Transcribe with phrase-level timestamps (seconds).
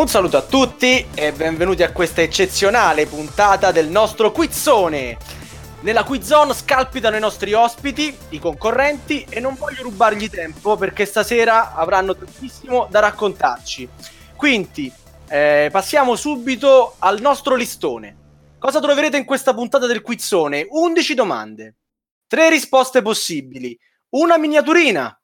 [0.00, 5.18] Un saluto a tutti e benvenuti a questa eccezionale puntata del nostro quizzone.
[5.80, 11.74] Nella quizzone scalpitano i nostri ospiti, i concorrenti e non voglio rubargli tempo perché stasera
[11.74, 13.86] avranno tantissimo da raccontarci.
[14.36, 14.90] Quindi
[15.28, 18.16] eh, passiamo subito al nostro listone.
[18.58, 20.66] Cosa troverete in questa puntata del quizzone?
[20.66, 21.74] 11 domande,
[22.26, 23.78] 3 risposte possibili,
[24.14, 25.19] una miniaturina,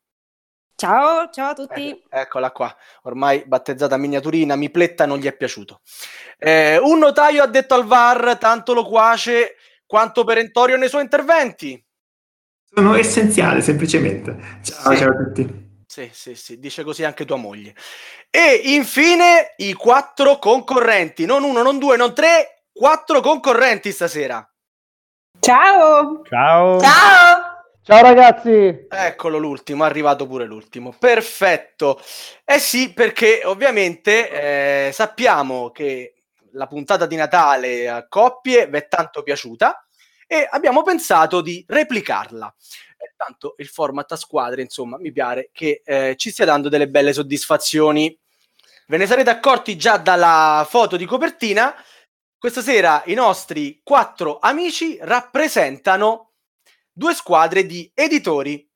[0.77, 1.89] Ciao, ciao a tutti.
[1.89, 5.81] Eh, eccola qua, ormai battezzata miniaturina, Mipletta non gli è piaciuto.
[6.37, 9.55] Eh, un notaio ha detto al VAR tanto loquace
[9.87, 11.83] quanto perentorio nei suoi interventi.
[12.63, 14.37] Sono essenziale, semplicemente.
[14.63, 14.99] Ciao, Sì.
[14.99, 15.65] ciao a tutti.
[15.87, 17.75] Sì, sì, sì, dice così anche tua moglie.
[18.29, 24.47] E infine i quattro concorrenti, non uno, non due, non tre, quattro concorrenti stasera.
[25.41, 26.21] Ciao!
[26.29, 26.81] Ciao.
[26.81, 27.46] Ciao!
[27.89, 28.87] Ciao ragazzi!
[28.91, 30.93] Eccolo l'ultimo, è arrivato pure l'ultimo.
[30.99, 32.03] Perfetto.
[32.45, 36.15] Eh sì, perché ovviamente eh, sappiamo che
[36.55, 39.87] la puntata di Natale a coppie vi è tanto piaciuta
[40.27, 42.53] e abbiamo pensato di replicarla.
[42.97, 46.89] E tanto il format a squadre, insomma, mi pare che eh, ci stia dando delle
[46.89, 48.19] belle soddisfazioni.
[48.89, 51.73] Ve ne sarete accorti già dalla foto di copertina.
[52.37, 56.33] Questa sera i nostri quattro amici rappresentano
[56.97, 58.67] due squadre di editori.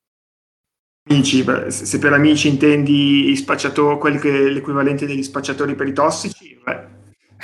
[1.09, 6.61] Amici, se per amici intendi i spacciatori, quelli che l'equivalente degli spacciatori per i tossici,
[6.63, 6.87] beh,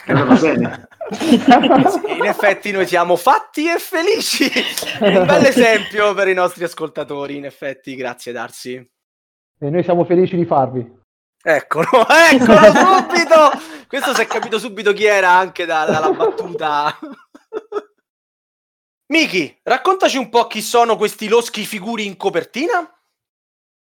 [0.06, 0.88] allora va bene.
[2.17, 4.52] In effetti noi siamo fatti e felici.
[5.00, 8.75] Un bel esempio per i nostri ascoltatori, in effetti, grazie Darsi.
[9.59, 10.85] E noi siamo felici di farvi.
[11.41, 11.88] Eccolo,
[12.31, 13.52] eccolo subito!
[13.88, 17.00] Questo si è capito subito chi era anche da- dalla battuta.
[19.09, 22.91] Miki, raccontaci un po' chi sono questi loschi figuri in copertina.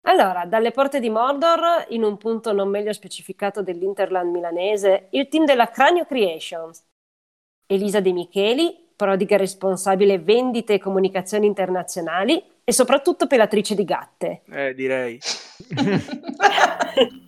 [0.07, 5.45] Allora, dalle porte di Mordor, in un punto non meglio specificato dell'Interland milanese, il team
[5.45, 6.83] della Cranio Creations.
[7.67, 14.43] Elisa De Micheli, prodiga responsabile vendite e comunicazioni internazionali e soprattutto pelatrice di gatte.
[14.51, 15.19] Eh, direi.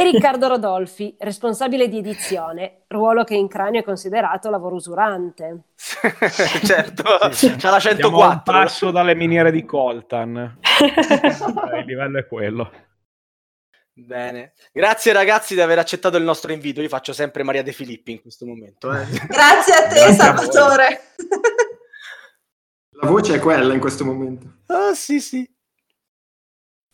[0.00, 5.64] E Riccardo Rodolfi, responsabile di edizione, ruolo che in Cranio è considerato lavoro usurante.
[6.64, 8.40] certo, c'ha la Siamo a un 104.
[8.52, 10.58] passo dalle miniere di Coltan.
[11.78, 12.72] Il livello è quello.
[13.92, 16.80] Bene, grazie ragazzi di aver accettato il nostro invito.
[16.80, 18.90] Io faccio sempre Maria De Filippi in questo momento.
[18.94, 19.04] eh.
[19.28, 20.14] Grazie a te, Grazie a.
[20.14, 21.00] Salvatore.
[22.92, 24.46] La voce è quella in questo momento.
[24.66, 25.46] Ah, sì, sì.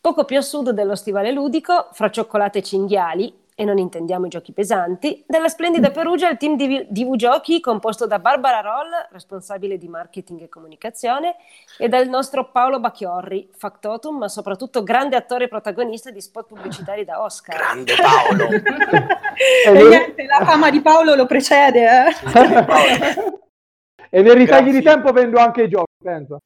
[0.06, 4.28] Poco più a sud dello stivale ludico, fra cioccolate e cinghiali, e non intendiamo i
[4.28, 9.78] giochi pesanti, della splendida Perugia il team di DV Giochi composto da Barbara Roll, responsabile
[9.78, 11.34] di marketing e comunicazione,
[11.76, 17.04] e dal nostro Paolo Bacchiorri, factotum, ma soprattutto grande attore e protagonista di spot pubblicitari
[17.04, 17.56] da Oscar.
[17.56, 18.46] Grande Paolo.
[19.66, 21.84] E E niente, la fama di Paolo lo precede.
[21.84, 22.14] eh.
[24.08, 24.72] e nei ritagli Grazie.
[24.72, 26.38] di tempo vendo anche i giochi, penso.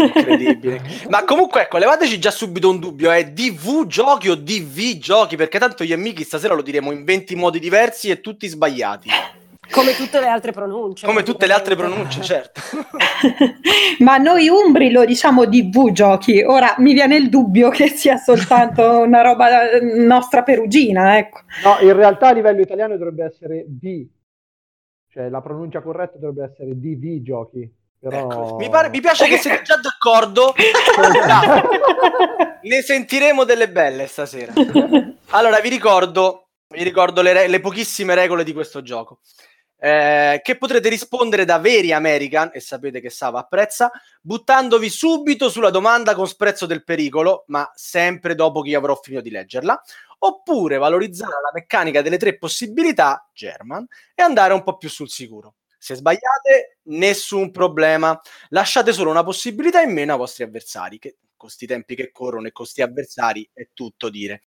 [0.00, 0.80] Incredibile.
[1.08, 5.36] Ma comunque, ecco, levateci già subito un dubbio: è DV giochi o DV giochi?
[5.36, 9.08] Perché tanto gli amici stasera lo diremo in 20 modi diversi e tutti sbagliati.
[9.70, 11.06] Come tutte le altre pronunce.
[11.06, 12.60] Come tutte le altre pronunce, certo.
[14.00, 16.42] Ma noi umbri lo diciamo DV giochi.
[16.42, 21.40] Ora mi viene il dubbio che sia soltanto una roba eh, nostra perugina, ecco.
[21.64, 24.06] No, in realtà a livello italiano dovrebbe essere D.
[25.08, 27.70] Cioè la pronuncia corretta dovrebbe essere DV giochi.
[28.02, 28.18] Però...
[28.18, 30.52] Ecco, mi, pare- mi piace che siete già d'accordo.
[32.62, 34.52] ne sentiremo delle belle stasera.
[35.28, 39.20] Allora, vi ricordo, vi ricordo le, re- le pochissime regole di questo gioco.
[39.78, 45.70] eh, che potrete rispondere da veri American, e sapete che Sava apprezza, buttandovi subito sulla
[45.70, 49.80] domanda con sprezzo del pericolo, ma sempre dopo che avrò finito di leggerla,
[50.18, 55.54] oppure valorizzare la meccanica delle tre possibilità, German, e andare un po' più sul sicuro.
[55.82, 58.16] Se sbagliate, nessun problema.
[58.50, 62.46] Lasciate solo una possibilità in meno ai vostri avversari, che con questi tempi che corrono
[62.46, 64.44] e con questi avversari è tutto dire.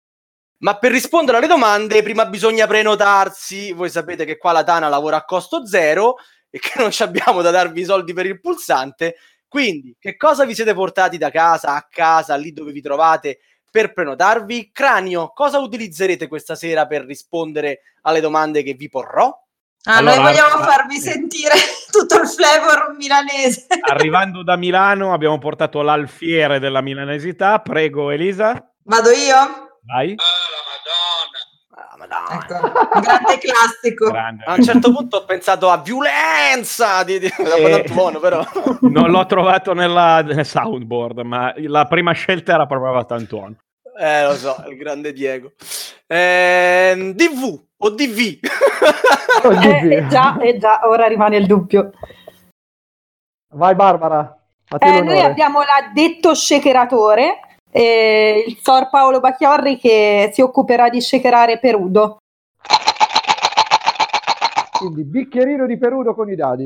[0.58, 3.72] Ma per rispondere alle domande, prima bisogna prenotarsi.
[3.72, 7.50] Voi sapete che qua la Tana lavora a costo zero e che non abbiamo da
[7.50, 9.16] darvi i soldi per il pulsante.
[9.48, 13.92] Quindi, che cosa vi siete portati da casa, a casa, lì dove vi trovate per
[13.92, 14.70] prenotarvi?
[14.70, 19.44] Cranio, cosa utilizzerete questa sera per rispondere alle domande che vi porrò?
[19.86, 21.52] Ah, Allora, noi vogliamo ah, farvi sentire
[21.92, 23.66] tutto il flavor milanese.
[23.82, 27.58] Arrivando da Milano abbiamo portato l'alfiere della milanesità.
[27.58, 28.66] Prego Elisa.
[28.84, 29.78] Vado io?
[29.84, 30.14] Vai.
[31.76, 32.42] Ah, madonna.
[32.42, 32.54] Ecco,
[32.94, 34.10] un grande classico.
[34.10, 34.44] Grande.
[34.44, 38.42] A un certo punto ho pensato a violenza di, di, da Eh, buono, però.
[38.81, 43.56] Non l'ho trovato nella, nel soundboard, ma la prima scelta era proprio Vatantuono.
[43.98, 45.52] Eh, lo so, il grande Diego.
[46.06, 48.38] Ehm, DV o DV?
[49.44, 51.90] Oh, Eh, eh, già, eh, già, ora rimane il dubbio.
[53.52, 54.38] Vai Barbara.
[54.78, 57.40] Eh, noi abbiamo l'addetto shakeratore,
[57.70, 62.19] eh, il Sor Paolo Bacchiorri che si occuperà di shakerare Perudo.
[64.78, 66.64] Quindi bicchierino di perudo con i dadi.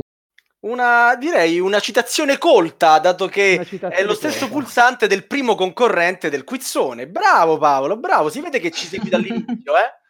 [0.60, 4.54] Una, direi una citazione colta, dato che è lo stesso colta.
[4.54, 7.08] pulsante del primo concorrente del quizzone.
[7.08, 10.06] Bravo Paolo, bravo, si vede che ci segui dall'inizio, eh?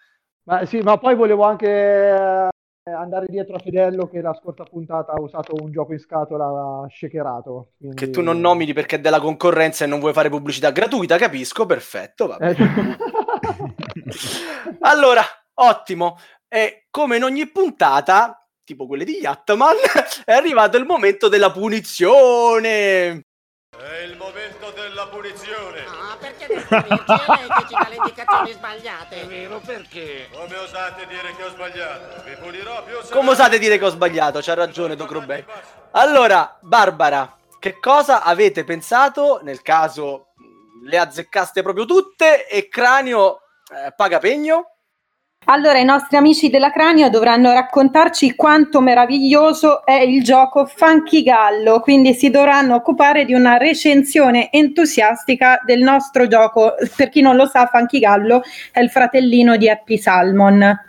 [0.48, 5.12] Ma sì, ma poi volevo anche eh, andare dietro a Fidello che la scorsa puntata
[5.12, 7.72] ha usato un gioco in scatola shakerato.
[7.76, 11.18] quindi- Che tu non nomini perché è della concorrenza e non vuoi fare pubblicità gratuita,
[11.18, 12.28] capisco, perfetto.
[12.28, 12.48] vabbè.
[12.50, 12.56] Eh,
[14.80, 15.22] Allora,
[15.54, 16.16] ottimo.
[16.48, 19.76] E come in ogni puntata, tipo quelle di Yattman,
[20.24, 23.20] è arrivato il momento della punizione.
[23.76, 25.97] È il momento della punizione.
[26.66, 29.24] Che ci dà le indicazioni sbagliate?
[29.24, 30.28] vero perché?
[30.32, 32.22] Come osate dire che ho sbagliato?
[32.24, 33.12] Vi punirò più se...
[33.12, 34.40] Come osate dire che ho sbagliato?
[34.40, 35.44] C'ha ragione, Docrobei.
[35.92, 40.28] Allora, Barbara, che cosa avete pensato nel caso
[40.84, 43.40] le azzeccaste proprio tutte e Cranio
[43.72, 44.77] eh, paga pegno?
[45.46, 51.80] Allora, i nostri amici della Cranio dovranno raccontarci quanto meraviglioso è il gioco Funky Gallo,
[51.80, 56.74] quindi si dovranno occupare di una recensione entusiastica del nostro gioco.
[56.94, 58.42] Per chi non lo sa, Funky Gallo
[58.72, 60.86] è il fratellino di Happy Salmon.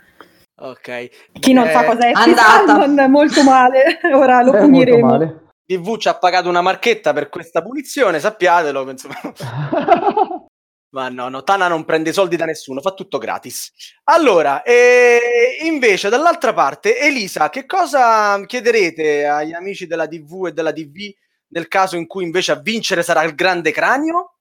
[0.60, 1.08] Ok.
[1.40, 2.66] Chi non sa Eh, cos'è Happy andata.
[2.66, 5.06] Salmon, molto male, ora lo molto puniremo.
[5.06, 5.44] male.
[5.64, 8.90] TV ci ha pagato una marchetta per questa punizione, sappiatelo.
[8.90, 9.14] Insomma.
[10.92, 13.72] Ma no, no, Tana non prende soldi da nessuno, fa tutto gratis.
[14.04, 20.72] Allora, e invece dall'altra parte, Elisa, che cosa chiederete agli amici della TV e della
[20.72, 21.12] TV
[21.52, 24.34] nel caso in cui invece a vincere sarà il grande cranio?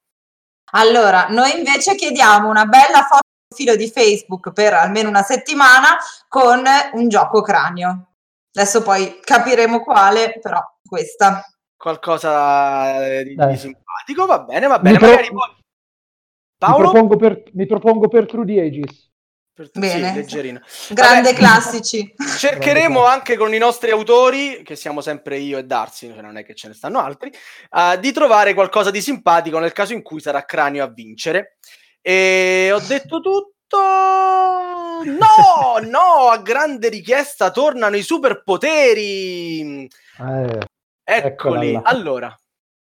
[0.71, 5.97] Allora, noi invece chiediamo una bella foto di profilo di Facebook per almeno una settimana
[6.27, 6.63] con
[6.93, 8.07] un gioco cranio.
[8.51, 11.43] Adesso poi capiremo quale, però questa.
[11.77, 14.97] Qualcosa eh, di, di simpatico, va bene, va bene.
[14.99, 15.57] Magari poi...
[16.61, 16.89] Mi Paolo?
[16.89, 19.07] propongo, per, mi propongo per True the Aegis.
[19.55, 20.13] Sì, Bene.
[20.13, 20.61] leggerino.
[20.89, 21.37] Grande Vabbè.
[21.37, 22.13] classici.
[22.37, 26.45] Cercheremo anche con i nostri autori, che siamo sempre io e Darsi, cioè non è
[26.45, 30.19] che ce ne stanno altri, eh, di trovare qualcosa di simpatico nel caso in cui
[30.19, 31.57] sarà Cranio a vincere.
[32.01, 33.77] E ho detto tutto.
[33.77, 39.87] No, no, a grande richiesta tornano i superpoteri.
[40.17, 40.59] Eh,
[41.03, 41.79] Eccoli.
[41.83, 42.35] Allora,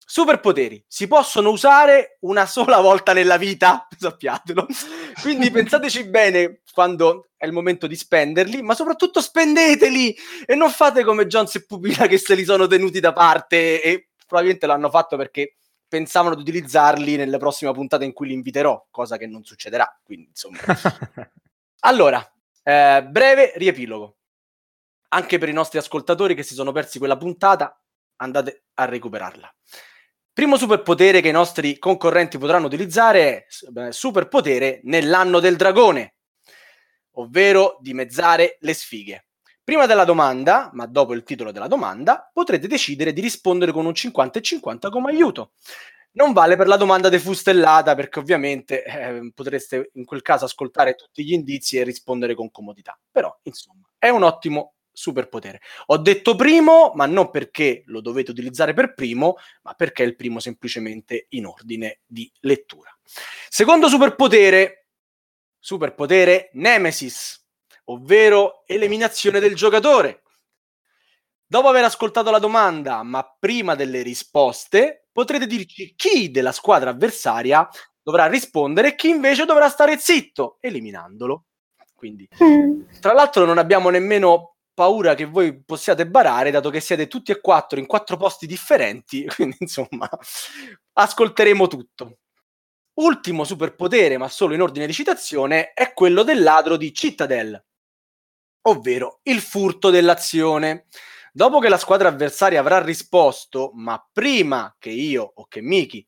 [0.05, 4.67] superpoteri si possono usare una sola volta nella vita, sappiatelo.
[5.21, 10.15] Quindi pensateci bene quando è il momento di spenderli, ma soprattutto spendeteli
[10.45, 14.09] e non fate come Jones e Pupilla che se li sono tenuti da parte e
[14.25, 15.57] probabilmente l'hanno fatto perché
[15.87, 19.99] pensavano di utilizzarli nella prossima puntata in cui li inviterò, cosa che non succederà.
[20.03, 20.57] Quindi, insomma.
[21.85, 22.25] Allora,
[22.63, 24.15] eh, breve riepilogo.
[25.09, 27.77] Anche per i nostri ascoltatori che si sono persi quella puntata,
[28.17, 29.53] andate a recuperarla.
[30.33, 36.15] Primo superpotere che i nostri concorrenti potranno utilizzare è superpotere nell'anno del dragone,
[37.17, 39.27] ovvero dimezzare le sfighe.
[39.63, 43.93] Prima della domanda, ma dopo il titolo della domanda, potrete decidere di rispondere con un
[43.93, 45.51] 50 e 50 come aiuto.
[46.13, 51.23] Non vale per la domanda defustellata perché ovviamente eh, potreste in quel caso ascoltare tutti
[51.23, 52.99] gli indizi e rispondere con comodità.
[53.11, 55.59] Però, insomma, è un ottimo superpotere.
[55.87, 60.15] Ho detto primo, ma non perché lo dovete utilizzare per primo, ma perché è il
[60.15, 62.95] primo semplicemente in ordine di lettura.
[63.49, 64.87] Secondo superpotere,
[65.59, 67.43] superpotere Nemesis,
[67.85, 70.21] ovvero eliminazione del giocatore.
[71.45, 77.67] Dopo aver ascoltato la domanda, ma prima delle risposte, potrete dirci chi della squadra avversaria
[78.01, 81.45] dovrà rispondere e chi invece dovrà stare zitto, eliminandolo.
[81.93, 82.27] Quindi,
[82.99, 87.39] tra l'altro, non abbiamo nemmeno paura che voi possiate barare, dato che siete tutti e
[87.39, 90.09] quattro in quattro posti differenti, quindi insomma,
[90.93, 92.17] ascolteremo tutto.
[92.95, 97.63] Ultimo superpotere, ma solo in ordine di citazione, è quello del ladro di Citadel,
[98.63, 100.85] ovvero il furto dell'azione.
[101.35, 106.05] Dopo che la squadra avversaria avrà risposto, ma prima che io o che Miki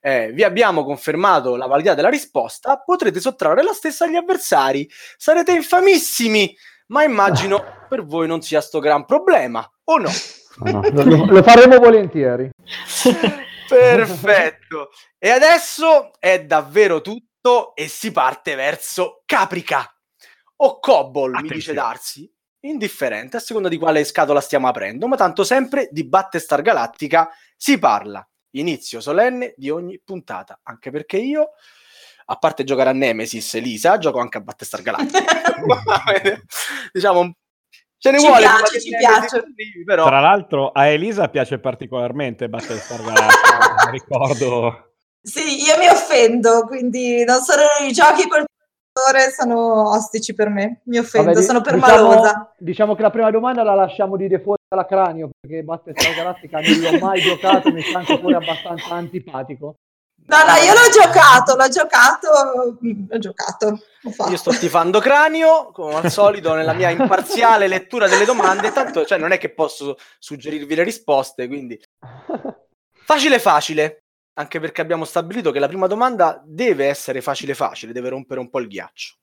[0.00, 4.88] eh, vi abbiamo confermato la validità della risposta, potrete sottrarre la stessa agli avversari.
[5.16, 10.10] Sarete infamissimi, ma immagino per voi non sia sto gran problema, o no?
[10.64, 12.50] no, no, lo, lo faremo volentieri.
[13.68, 14.90] Perfetto.
[15.18, 19.92] E adesso è davvero tutto e si parte verso Caprica
[20.56, 21.72] o Cobol, mi dice.
[21.72, 22.30] Darsi.
[22.60, 27.78] Indifferente, a seconda di quale scatola stiamo aprendo, ma tanto sempre di Battestar Galattica si
[27.78, 28.26] parla.
[28.52, 31.50] Inizio solenne di ogni puntata, anche perché io
[32.28, 35.24] a parte giocare a Nemesis, Elisa, gioco anche a Battlestar Galactica.
[36.92, 37.32] diciamo,
[37.98, 39.36] ce ne Ci vuole piace, ci piace.
[39.36, 40.06] arrivi, però.
[40.06, 44.90] Tra l'altro a Elisa piace particolarmente Battlestar Galactica, ricordo.
[45.22, 48.44] Sì, io mi offendo, quindi non sono i giochi col
[49.36, 50.80] sono ostici per me.
[50.84, 52.54] Mi offendo, Vabbè, di- sono diciamo, permalosa.
[52.58, 56.78] diciamo che la prima domanda la lasciamo di default alla cranio, perché Battlestar Galactica non
[56.78, 59.74] l'ho mai giocato, mi sta anche pure abbastanza antipatico.
[60.26, 63.80] No, no, io l'ho giocato, l'ho giocato, mm, l'ho giocato.
[64.18, 64.28] Ho.
[64.28, 68.72] Io sto tifando cranio, come al solito, nella mia imparziale lettura delle domande.
[68.72, 71.80] Tanto, cioè, non è che posso suggerirvi le risposte, quindi
[73.04, 74.02] facile facile.
[74.38, 78.50] Anche perché abbiamo stabilito che la prima domanda deve essere facile facile, deve rompere un
[78.50, 79.14] po' il ghiaccio.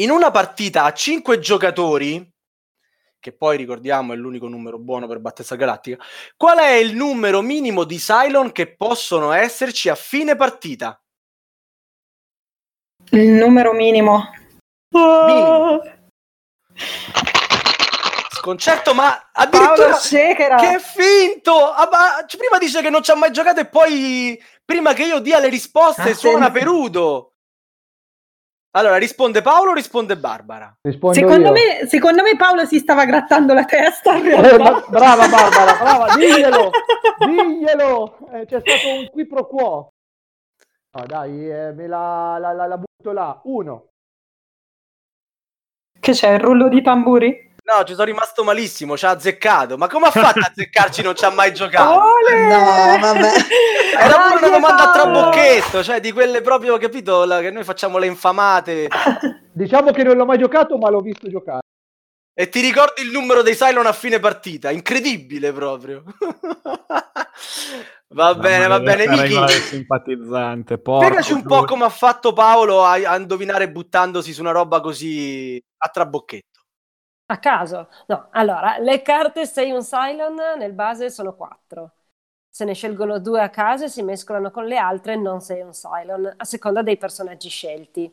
[0.00, 2.30] In una partita a 5 giocatori,
[3.20, 6.02] che poi ricordiamo è l'unico numero buono per Battista Galattica,
[6.36, 11.00] qual è il numero minimo di Cylon che possono esserci a fine partita?
[13.10, 14.30] Il numero minimo.
[14.92, 15.82] Minimo.
[18.30, 19.98] Sconcerto, ma addirittura
[20.56, 21.72] che finto!
[21.72, 25.18] Ah, ma- prima dice che non ci ha mai giocato e poi prima che io
[25.18, 27.29] dia le risposte Ah, suona perudo.
[28.72, 30.72] Allora, risponde Paolo o risponde Barbara?
[30.82, 34.14] Rispondo Secondo me, secondo me Paolo si stava grattando la testa.
[34.16, 36.70] Eh, ma- brava Barbara, brava, diglielo,
[37.26, 39.88] diglielo, Eh, c'è stato un qui pro quo.
[40.92, 43.40] No, dai, eh, me la, la- la- la butto là.
[43.44, 43.86] Uno.
[45.98, 47.49] Che c'è il rullo di tamburi?
[47.70, 49.76] No, ci sono rimasto malissimo, ci ha azzeccato.
[49.76, 51.02] Ma come ha fatto a azzeccarci?
[51.02, 52.02] Non ci ha mai giocato.
[52.02, 52.48] Ole!
[52.48, 53.32] No, vabbè.
[53.96, 57.98] Era pure una domanda a trabocchetto, cioè di quelle proprio, capito, la- che noi facciamo
[57.98, 58.88] le infamate.
[59.52, 61.60] Diciamo che non l'ho mai giocato, ma l'ho visto giocare.
[62.34, 64.70] E ti ricordi il numero dei Cylon a fine partita?
[64.70, 66.02] Incredibile proprio.
[68.08, 69.06] va bene, va bene.
[69.06, 70.78] Vicky, simpatizzante.
[70.78, 74.80] porco spiegaci un po' come ha fatto Paolo a, a indovinare buttandosi su una roba
[74.80, 76.49] così a trabocchetto.
[77.30, 77.88] A caso?
[78.06, 81.92] No, allora, le carte sei un Cylon nel base sono quattro.
[82.48, 85.70] Se ne scelgono due a caso e si mescolano con le altre, non sei un
[85.70, 88.12] Cylon, a seconda dei personaggi scelti.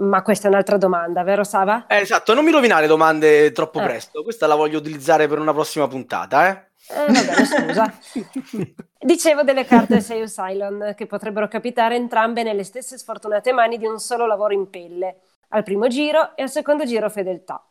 [0.00, 1.84] Ma questa è un'altra domanda, vero Sava?
[1.86, 3.82] Eh, esatto, non mi rovinare domande troppo Eh.
[3.82, 4.22] presto.
[4.22, 6.68] Questa la voglio utilizzare per una prossima puntata, eh.
[6.88, 7.92] Eh, va bene, scusa.
[8.98, 13.86] Dicevo delle carte sei un Cylon, che potrebbero capitare entrambe nelle stesse sfortunate mani di
[13.86, 17.62] un solo lavoro in pelle, al primo giro e al secondo giro fedeltà.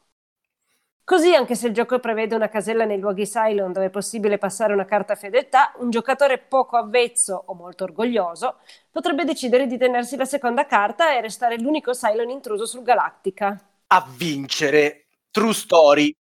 [1.10, 4.74] Così, anche se il gioco prevede una casella nei luoghi Cylon dove è possibile passare
[4.74, 8.58] una carta fedeltà, un giocatore poco avvezzo o molto orgoglioso
[8.92, 13.60] potrebbe decidere di tenersi la seconda carta e restare l'unico Cylon intruso sul Galactica.
[13.88, 15.08] A vincere.
[15.32, 16.16] True story.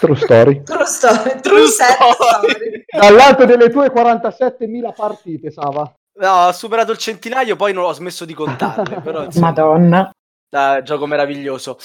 [0.00, 0.62] True story.
[0.64, 2.12] True story, True story.
[2.14, 2.84] story.
[2.86, 5.94] Dall'alto delle tue 47.000 partite, Sava.
[6.14, 10.10] No, ho superato il centinaio, poi non ho smesso di contarle, però insomma, Madonna.
[10.48, 11.76] dai, gioco meraviglioso.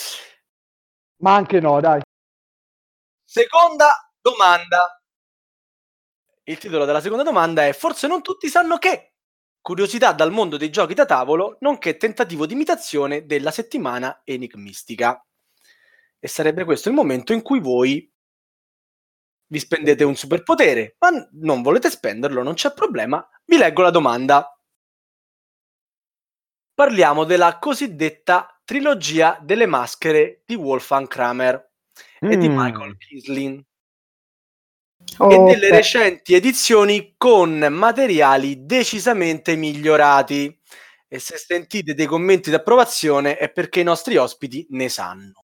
[1.18, 2.02] Ma anche no, dai.
[3.34, 5.02] Seconda domanda.
[6.44, 9.16] Il titolo della seconda domanda è Forse non tutti sanno che.
[9.60, 15.20] Curiosità dal mondo dei giochi da tavolo, nonché tentativo di imitazione della settimana enigmistica.
[16.20, 18.08] E sarebbe questo il momento in cui voi
[19.48, 23.28] vi spendete un superpotere, ma non volete spenderlo, non c'è problema.
[23.46, 24.56] Vi leggo la domanda.
[26.72, 31.72] Parliamo della cosiddetta trilogia delle maschere di Wolfgang Kramer
[32.20, 32.50] e di.
[32.50, 33.64] Michael Kislin
[35.18, 35.76] Oh, e delle beh.
[35.76, 40.60] recenti edizioni con materiali decisamente migliorati.
[41.08, 45.44] E se sentite dei commenti di approvazione è perché i nostri ospiti ne sanno.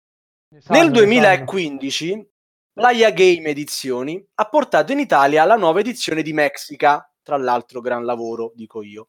[0.48, 2.30] Ne sanno, Nel ne 2015
[2.72, 8.04] Playa Game Edizioni ha portato in Italia la nuova edizione di Mexica, tra l'altro gran
[8.06, 9.08] lavoro, dico io.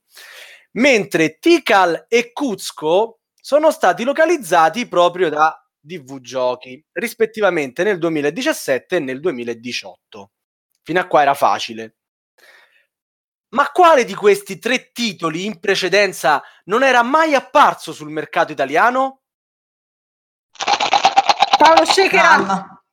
[0.72, 9.00] Mentre Tikal e Cuzco sono stati localizzati proprio da DV Giochi, rispettivamente nel 2017 e
[9.00, 10.32] nel 2018.
[10.84, 11.96] Fino a qua era facile.
[13.50, 19.22] Ma quale di questi tre titoli in precedenza non era mai apparso sul mercato italiano?
[21.58, 22.84] Paolo Shekera.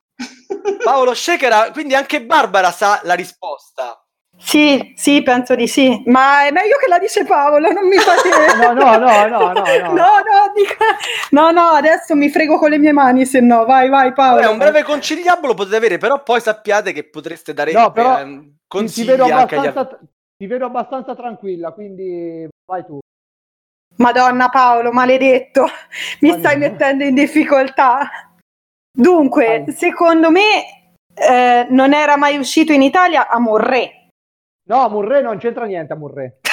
[0.82, 4.05] Paolo Shekera, quindi anche Barbara sa la risposta.
[4.38, 6.02] Sì, sì, penso di sì.
[6.06, 8.28] Ma è meglio che la dice Paolo, non mi fate...
[8.56, 9.64] No, no, no, no, no, no.
[9.92, 10.96] No, no, dica-
[11.30, 14.40] no, no, adesso mi frego con le mie mani, se no, vai, vai Paolo.
[14.40, 18.40] Vabbè, un breve conciliabolo potete avere, però poi sappiate che potreste dare No, però ehm,
[18.40, 19.98] Ti, ti consigli vedo anche agli abbastanza,
[20.36, 22.98] ti vedo abbastanza tranquilla, quindi vai tu.
[23.96, 25.66] Madonna Paolo, maledetto,
[26.20, 26.40] mi Vale.
[26.40, 28.30] stai mettendo in difficoltà.
[28.92, 29.74] Dunque, Vai.
[29.74, 33.95] secondo me eh, non era mai uscito in Italia a Morré.
[34.68, 36.32] No, Murray non c'entra niente a Murray.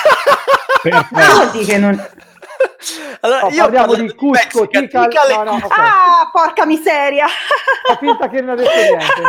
[1.80, 2.08] Non...
[3.22, 5.66] allora, No, io ho parliamo di Cusco, Tikal- Tikal e no, no, Cusco.
[5.68, 5.78] ok.
[5.78, 7.26] Ah, porca miseria!
[7.88, 9.22] Fa finta che non ha detto niente.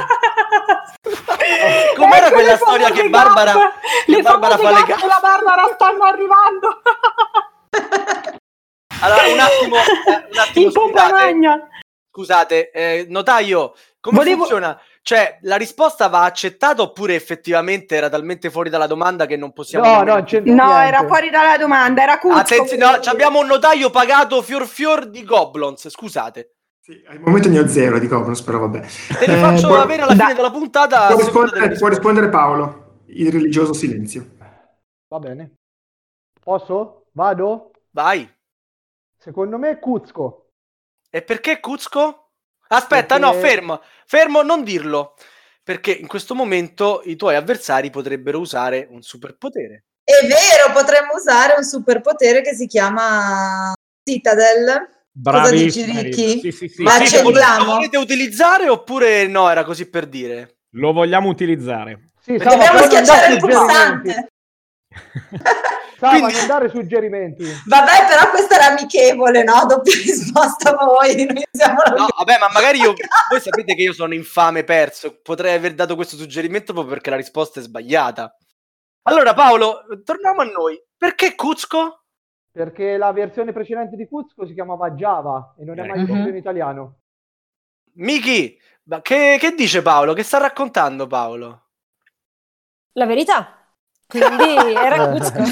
[1.95, 3.73] Com'era Ecco quella le storia che Barbara, gappe,
[4.07, 6.83] che le Barbara fa le gappe ga- della Barbara stanno arrivando
[9.01, 11.69] Allora, un attimo, eh, un attimo in scusate,
[12.11, 14.77] scusate eh, notaio, come Volevo- funziona?
[15.07, 19.85] Cioè, la risposta va accettata oppure effettivamente era talmente fuori dalla domanda che non possiamo...
[19.85, 22.39] No, no, No, era fuori dalla domanda, era Cuzco.
[22.39, 26.55] Attenzione, no, abbiamo un notaio pagato fior fior di goblins, scusate.
[26.81, 28.81] Sì, al momento ne ho zero di Goblins, però vabbè.
[29.19, 31.07] Te li Eh, faccio può- avere alla da- fine della puntata.
[31.09, 34.27] Può rispondere, può rispondere Paolo, il religioso silenzio.
[35.09, 35.55] Va bene.
[36.43, 37.07] Posso?
[37.13, 37.73] Vado?
[37.91, 38.27] Vai.
[39.19, 40.49] Secondo me Cuzco.
[41.11, 42.24] E perché Cuzco?
[42.69, 45.15] Aspetta, Perché- no, fermo, fermo, non dirlo.
[45.63, 49.85] Perché in questo momento i tuoi avversari potrebbero usare un superpotere.
[50.05, 53.73] È vero, potremmo usare un superpotere che si chiama
[54.07, 54.89] Citadel.
[55.23, 56.41] Cosa dici, Ricky?
[56.41, 56.83] Sì, sì, sì.
[56.83, 59.49] Ma Sì, ce lo volete- utilizzare oppure no?
[59.49, 60.57] Era così per dire.
[60.73, 62.11] Lo vogliamo utilizzare.
[62.21, 64.27] Sì, Dobbiamo schiacciare il pulsante.
[66.05, 67.45] Sava, Quindi- non dare suggerimenti.
[67.67, 69.65] Vabbè, però questa era amichevole, no?
[69.67, 71.25] Doppia risposta a voi.
[71.25, 72.93] Noi siamo No, vabbè, ma magari io.
[73.31, 75.19] Voi sapete che io sono infame perso.
[75.23, 78.37] Potrei aver dato questo suggerimento proprio perché la risposta è sbagliata.
[79.07, 80.79] Allora, Paolo, torniamo a noi.
[80.97, 82.05] Perché Cuzco?
[82.51, 86.07] Perché la versione precedente di Cuzco si chiamava Java e non è mai Ecco.
[86.13, 86.99] proprio in italiano.
[87.95, 90.13] Miki, ma che, che dice Paolo?
[90.15, 91.63] Che sta raccontando Paolo?
[92.93, 93.59] La verità.
[94.07, 95.11] Quindi era Eh.
[95.19, 95.43] Cuzco.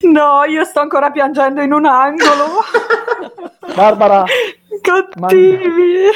[0.00, 2.62] No, io sto ancora piangendo in un angolo.
[3.74, 4.24] Barbara,
[4.80, 6.06] Cattivi.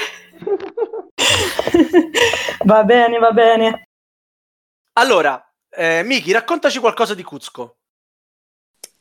[2.64, 3.88] va bene, va bene.
[4.94, 7.76] Allora, eh, Miki, raccontaci qualcosa di Cuzco.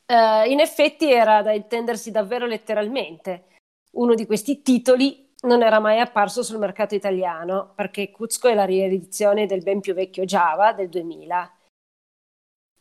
[0.06, 3.44] Eh, in effetti era da intendersi davvero letteralmente.
[3.92, 8.64] Uno di questi titoli non era mai apparso sul mercato italiano, perché Cuzco è la
[8.64, 11.56] riedizione del ben più vecchio Java del 2000.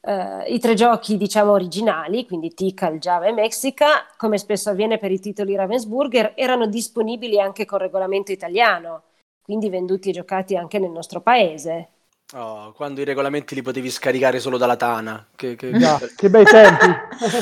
[0.03, 5.11] Eh, I tre giochi, diciamo, originali, quindi Tikal, Java e Mexica, come spesso avviene per
[5.11, 9.03] i titoli Ravensburger, erano disponibili anche con regolamento italiano,
[9.41, 11.89] quindi venduti e giocati anche nel nostro paese.
[12.33, 15.27] Oh, quando i regolamenti li potevi scaricare solo dalla Tana.
[15.35, 16.85] Che, che- già, che bei tempi.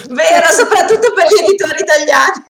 [0.09, 2.45] Vero, soprattutto per gli editori italiani.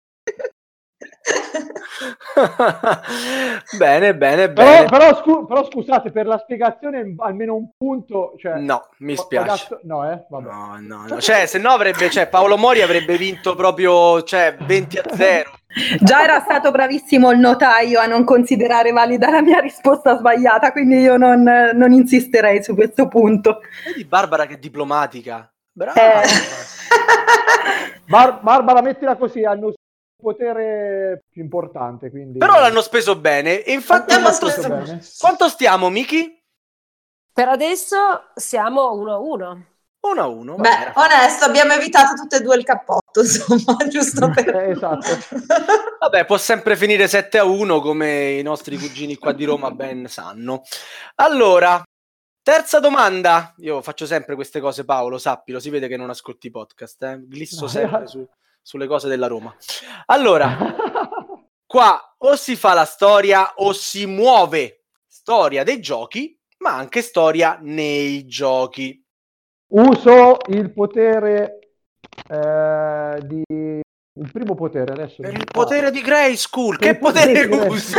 [3.78, 4.90] bene, bene, Però, bene.
[4.90, 8.34] però, scu- però scusate, per la spiegazione almeno un punto.
[8.38, 9.68] Cioè, No, mi spiace.
[9.70, 10.50] dato- No, eh, vabbè.
[10.50, 11.22] No, no, no.
[11.22, 15.52] Cioè, se no avrebbe, cioè, Paolo Mori avrebbe vinto proprio, cioè, 20 a 0.
[16.00, 20.98] Già era stato bravissimo il notaio a non considerare valida la mia risposta sbagliata, quindi
[20.98, 23.60] io non, non insisterei su questo punto.
[23.86, 25.48] Vedi Barbara che diplomatica.
[25.72, 26.24] Brava.
[26.24, 26.28] Eh.
[28.08, 29.72] Bar- Barbara, mettila così, hanno
[30.22, 32.10] potere più importante.
[32.10, 32.38] Quindi...
[32.38, 33.64] Però l'hanno speso bene.
[33.64, 35.02] E infatti, quanto, speso st- bene.
[35.20, 36.38] quanto stiamo, Miki?
[37.32, 37.98] Per adesso
[38.36, 39.62] siamo 1-1.
[40.02, 40.56] 1 a 1.
[40.56, 44.56] Beh, onesto, abbiamo evitato tutte e due il cappotto, insomma, giusto per...
[44.56, 45.08] Eh, esatto.
[46.00, 50.08] Vabbè, può sempre finire 7 a 1 come i nostri cugini qua di Roma ben
[50.08, 50.64] sanno.
[51.16, 51.84] Allora,
[52.42, 53.54] terza domanda.
[53.58, 57.26] Io faccio sempre queste cose, Paolo, sappilo, si vede che non ascolti i podcast, eh?
[57.28, 58.28] glisso sempre su-
[58.62, 59.56] sulle cose della Roma.
[60.08, 60.58] Allora,
[61.66, 67.58] qua o si fa la storia o si muove storia dei giochi, ma anche storia
[67.62, 69.02] nei giochi.
[69.72, 71.60] Uso il potere
[72.28, 73.44] eh, di...
[74.20, 75.22] Il primo potere adesso.
[75.22, 77.96] Il potere di Grey School, che potere potere di usi?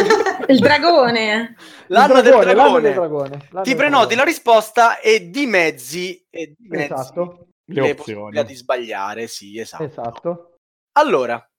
[0.48, 1.56] Il dragone.
[1.86, 4.14] L'anno del dragone, l'anno del dragone, l'anno Ti del prenoti dragone.
[4.16, 7.96] la risposta e dimezzi, e dimezzi Esatto, Le le opzioni.
[7.96, 9.84] possibilità di sbagliare, sì, esatto.
[9.84, 10.49] esatto.
[10.92, 11.50] Allora,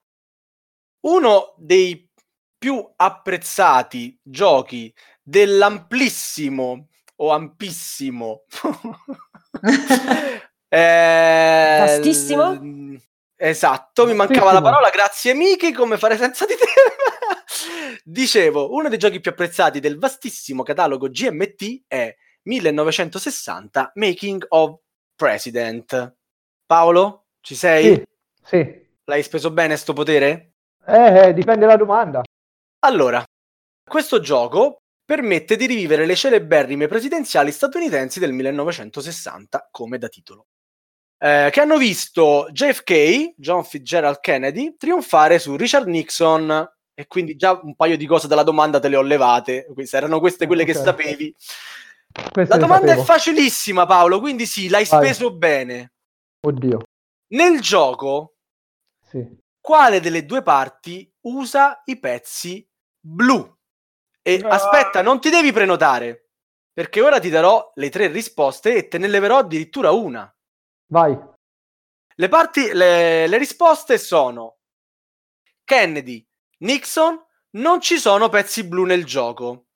[1.01, 2.09] uno dei
[2.57, 8.43] più apprezzati giochi dell'amplissimo o ampissimo
[10.67, 12.99] eh, Vastissimo?
[13.35, 16.65] Esatto, mi mancava la parola, grazie Miki, come fare senza di te.
[18.03, 24.79] Dicevo, uno dei giochi più apprezzati del vastissimo catalogo GMT è 1960 Making of
[25.15, 26.15] President.
[26.67, 27.95] Paolo, ci sei?
[27.95, 28.03] Sì,
[28.43, 28.89] sì.
[29.05, 30.53] L'hai speso bene sto potere?
[30.85, 32.21] Eh, eh, dipende dalla domanda.
[32.83, 33.23] Allora,
[33.87, 40.45] questo gioco permette di rivivere le celeberrime presidenziali statunitensi del 1960, come da titolo,
[41.17, 46.69] eh, che hanno visto JFK, John Fitzgerald Kennedy, trionfare su Richard Nixon.
[46.93, 49.65] E quindi già un paio di cose dalla domanda te le ho levate.
[49.73, 50.83] Queste erano queste quelle che Ok.
[50.83, 51.35] sapevi.
[52.31, 55.05] Questa La domanda è facilissima, Paolo, quindi sì, l'hai Vai.
[55.05, 55.93] speso bene.
[56.45, 56.81] Oddio.
[57.29, 58.30] Nel gioco
[59.11, 59.39] Sì.
[59.59, 62.67] Quale delle due parti usa i pezzi
[62.99, 63.57] blu?
[64.23, 64.49] E No.
[64.49, 66.29] aspetta, non ti devi prenotare,
[66.71, 70.33] perché ora ti darò le tre risposte e te ne leverò addirittura una.
[70.87, 71.17] Vai.
[72.15, 74.57] Le, parti, le, le risposte sono
[75.63, 76.25] Kennedy,
[76.59, 77.19] Nixon,
[77.51, 79.67] non ci sono pezzi blu nel gioco.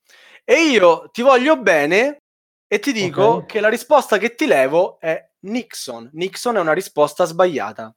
[0.43, 2.17] E io ti voglio bene
[2.67, 3.45] e ti dico Ok.
[3.45, 6.09] che la risposta che ti levo è Nixon.
[6.13, 7.93] Nixon è una risposta sbagliata.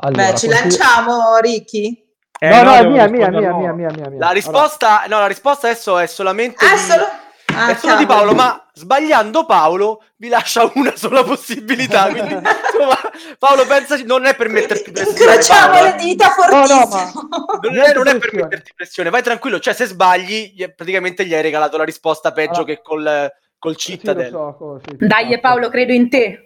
[0.00, 2.04] Allora, Beh, ci consider- lanciamo, Ricky.
[2.42, 3.58] Eh, no, no, è devo mia, mia, mia, no.
[3.58, 4.18] mia, mia, mia, mia.
[4.18, 7.08] La risposta, no, la risposta adesso è solamente Ah, di, solo...
[7.52, 8.06] Ah, è solo di.
[8.06, 12.06] Paolo, ma sbagliando Paolo vi lascia una sola possibilità.
[12.08, 12.96] Quindi, insomma,
[13.38, 15.18] Paolo, pensaci, non è per metterti pressione.
[15.18, 17.28] Incrociamo Paolo, le dita no, fortissimo.
[17.28, 19.58] ma- Non è, non è per metterti pressione, vai tranquillo.
[19.58, 23.78] Cioè, se sbagli, gli- praticamente gli hai regalato la risposta peggio Allora- che col, col
[23.78, 24.30] Sì, lo Citadel.
[24.30, 25.38] so, sì, Dai.
[25.40, 26.44] Paolo, credo in te.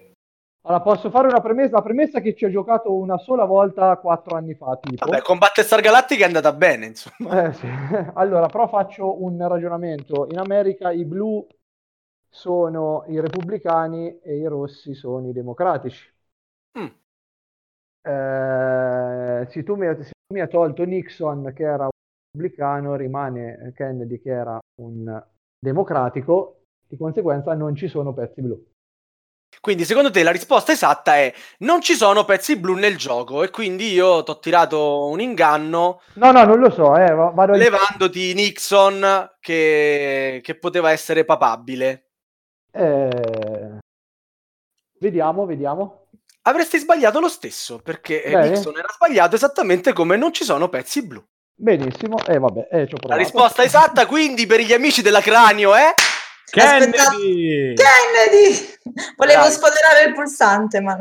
[0.66, 1.76] Allora, posso fare una premessa?
[1.76, 5.04] La premessa è che ci ho giocato una sola volta quattro anni fa, tipo.
[5.04, 7.48] Vabbè, con Battlestar Galactica è andata bene, insomma.
[7.48, 7.66] Eh, sì.
[8.14, 10.26] Allora, però faccio un ragionamento.
[10.30, 11.46] In America i blu
[12.30, 16.10] sono i repubblicani e i rossi sono i democratici.
[16.78, 16.86] Mm.
[18.06, 21.90] Eh, se tu mi, se tu mi hai tolto Nixon, che era un
[22.32, 25.22] repubblicano, rimane Kennedy, che era un
[25.58, 28.73] democratico, di conseguenza non ci sono pezzi blu.
[29.60, 33.42] Quindi, secondo te, la risposta esatta è non ci sono pezzi blu nel gioco.
[33.42, 37.12] E quindi io ti ho tirato un inganno No, no, non lo so, eh,
[37.56, 42.08] levandoti Nixon che, che poteva essere papabile.
[42.72, 43.78] Eh,
[44.98, 46.06] Vediamo, vediamo.
[46.42, 48.48] Avresti sbagliato lo stesso perché eh, Bene.
[48.50, 51.22] Nixon era sbagliato esattamente come non ci sono pezzi blu.
[51.56, 55.74] Benissimo, e vabbè, eh, ci ho La risposta esatta, quindi, per gli amici della cranio
[55.74, 55.82] è.
[55.82, 56.13] Aspettate-
[56.54, 57.74] Kennedy!
[57.74, 58.74] Kennedy!
[59.16, 59.52] Volevo Dai.
[59.52, 60.96] spoilerare il pulsante, ma...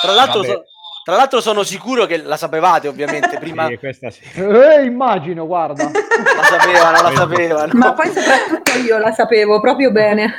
[0.00, 0.64] Tra l'altro, so-
[1.04, 3.36] tra l'altro sono sicuro che la sapevate, ovviamente.
[3.38, 4.22] Prima Sì, questa sì.
[4.34, 5.90] Eh, immagino, guarda.
[5.92, 7.72] la sapevano, la sapevano.
[7.74, 10.32] Ma poi soprattutto io la sapevo proprio bene.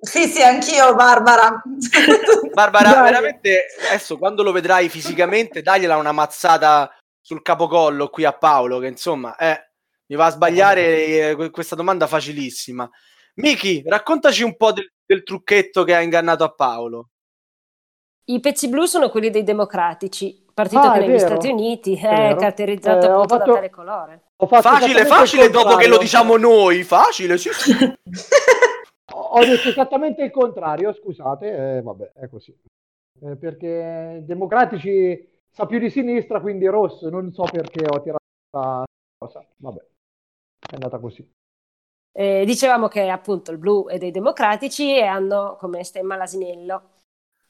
[0.00, 1.60] Sì, sì, anch'io, Barbara.
[2.54, 3.02] Barbara, Dai.
[3.02, 6.90] veramente adesso quando lo vedrai fisicamente, dagliela una mazzata
[7.20, 9.70] sul capocollo qui a Paolo, che insomma, eh,
[10.06, 12.88] mi va a sbagliare eh, que- questa domanda facilissima.
[13.42, 17.08] Miki, raccontaci un po' del, del trucchetto che ha ingannato a Paolo.
[18.24, 21.26] I pezzi blu sono quelli dei democratici, partito Ah, che negli vero.
[21.26, 22.36] Stati Uniti È è vero.
[22.36, 24.22] caratterizzato Eh, appunto fatto- da tale colore.
[24.40, 26.82] Ho fatto Facile, facile dopo che lo diciamo noi.
[26.84, 27.72] Facile, sì, sì.
[29.12, 32.54] Ho ho detto esattamente il contrario, scusate, eh, vabbè, è così.
[33.22, 38.84] Eh, perché democratici sa più di sinistra, quindi rosso, non so perché ho tirato la
[39.18, 39.44] cosa.
[39.56, 39.80] Vabbè,
[40.70, 41.26] è andata così.
[42.12, 46.96] Eh, dicevamo che appunto il blu è dei democratici e hanno come stemma l'asinello.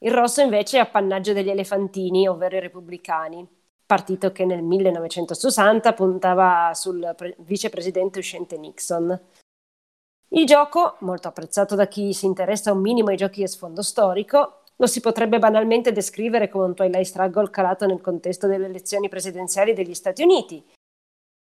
[0.01, 3.47] Il rosso invece è appannaggio degli elefantini, ovvero i repubblicani,
[3.85, 9.19] partito che nel 1960 puntava sul pre- vicepresidente uscente Nixon.
[10.31, 14.63] Il gioco, molto apprezzato da chi si interessa un minimo ai giochi a sfondo storico,
[14.77, 19.73] lo si potrebbe banalmente descrivere come un Twilight Struggle calato nel contesto delle elezioni presidenziali
[19.73, 20.65] degli Stati Uniti.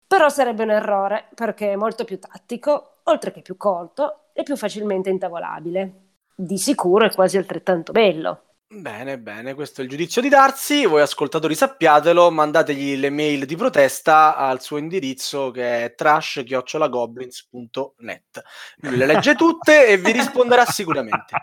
[0.08, 4.56] Però sarebbe un errore perché è molto più tattico, oltre che più colto e più
[4.56, 5.94] facilmente intavolabile.
[6.36, 8.44] Di sicuro è quasi altrettanto bello.
[8.72, 10.86] Bene, bene, questo è il giudizio di Darsi.
[10.86, 18.42] Voi ascoltatori sappiatelo, mandategli le mail di protesta al suo indirizzo che è trash-goblins.net.
[18.82, 21.34] Lui le legge tutte e vi risponderà sicuramente.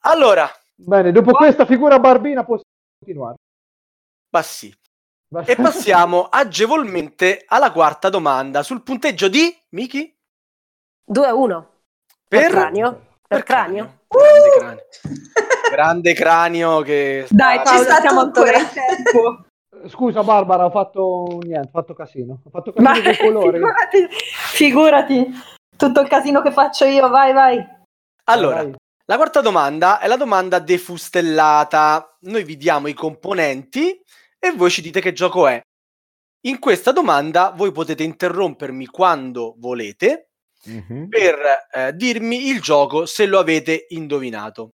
[0.00, 3.36] Allora, Bene, dopo questa figura barbina possiamo continuare.
[4.30, 4.74] ma sì.
[5.44, 10.16] E passiamo agevolmente alla quarta domanda sul punteggio di Miki
[11.04, 11.70] 2 a 1.
[12.26, 13.06] per, Per cranio.
[13.28, 13.96] Per cranio.
[14.08, 14.82] Grande cranio.
[15.70, 19.42] Grande cranio che sta- Dai Ci Paolo, sta siamo ancora in tempo.
[19.88, 22.40] Scusa Barbara, ho fatto niente, ho fatto casino.
[22.44, 23.52] Ho fatto Ma casino con i colori.
[23.58, 24.06] figurati,
[24.54, 25.30] figurati,
[25.76, 27.62] tutto il casino che faccio io, vai vai.
[28.24, 28.74] Allora, Vai.
[29.04, 32.16] La quarta domanda è la domanda defustellata.
[32.22, 33.98] Noi vi diamo i componenti
[34.38, 35.60] e voi ci dite che gioco è.
[36.46, 40.24] In questa domanda voi potete interrompermi quando volete
[40.64, 41.08] Mhm.
[41.08, 41.36] per
[41.72, 44.70] eh, dirmi il gioco se lo avete indovinato.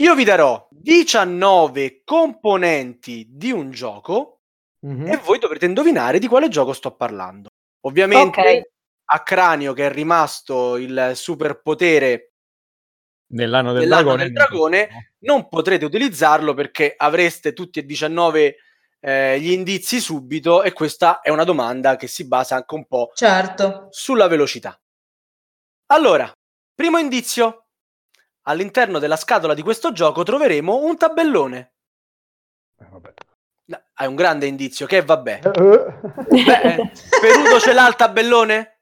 [0.00, 4.40] Io vi darò 19 componenti di un gioco
[4.86, 5.06] Mhm.
[5.10, 7.48] e voi dovrete indovinare di quale gioco sto parlando.
[7.86, 8.62] Ovviamente Ok.
[9.10, 12.32] a Cranio che è rimasto il superpotere
[13.30, 14.22] Nell'anno del Nell'anno dragone.
[14.24, 14.88] del dragone,
[15.24, 18.56] non potrete utilizzarlo perché avreste tutti e 19
[19.00, 23.10] eh, gli indizi subito e questa è una domanda che si basa anche un po'
[23.14, 23.88] Certo.
[23.90, 24.78] sulla velocità.
[25.86, 26.30] Allora,
[26.74, 27.64] primo indizio.
[28.48, 31.72] All'interno della scatola di questo gioco troveremo un tabellone.
[32.78, 33.12] Eh, vabbè.
[33.66, 35.40] No, hai un grande indizio, che vabbè.
[35.44, 36.44] Eh, eh.
[36.44, 38.80] Beh, eh, Perudo ce l'ha il tabellone?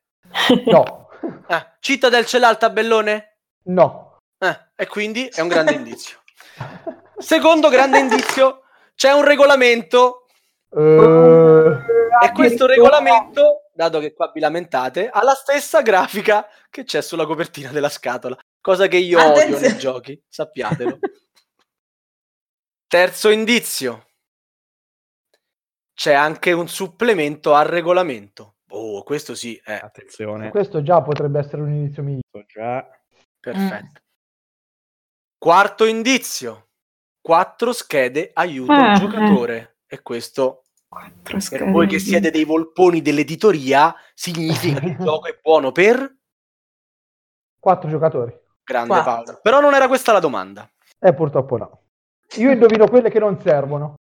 [0.66, 1.08] No,
[1.48, 3.38] Ah, Citadel ce l'ha il tabellone?
[3.64, 4.18] no.
[4.38, 6.18] Eh, e quindi è un grande indizio.
[7.18, 8.62] Secondo grande indizio,
[8.96, 10.26] c'è un regolamento
[10.70, 11.78] Eh,
[12.24, 17.24] e questo regolamento, dato che qua vi lamentate, ha la stessa grafica che c'è sulla
[17.26, 19.68] copertina della scatola, cosa che io odio Attenzione.
[19.68, 20.98] nei giochi, sappiatelo.
[22.88, 24.06] Terzo indizio.
[25.94, 28.56] C'è anche un supplemento al regolamento.
[28.70, 30.50] Oh, questo sì, è Attenzione.
[30.50, 32.46] questo già potrebbe essere un inizio migliore.
[32.46, 32.86] Già.
[33.40, 34.00] perfetto.
[35.38, 36.65] Quarto indizio.
[37.26, 39.78] Quattro schede aiuto Ah, il giocatore.
[39.88, 41.70] E questo Quattro per schede.
[41.72, 46.16] voi che siete dei volponi dell'editoria significa che il gioco è buono per
[47.58, 48.32] Quattro giocatori.
[48.62, 49.12] grande Quattro.
[49.24, 49.40] Paolo.
[49.42, 50.70] Però non era questa la domanda.
[51.00, 51.82] Eh, purtroppo no.
[52.36, 53.94] Io indovino quelle che non servono.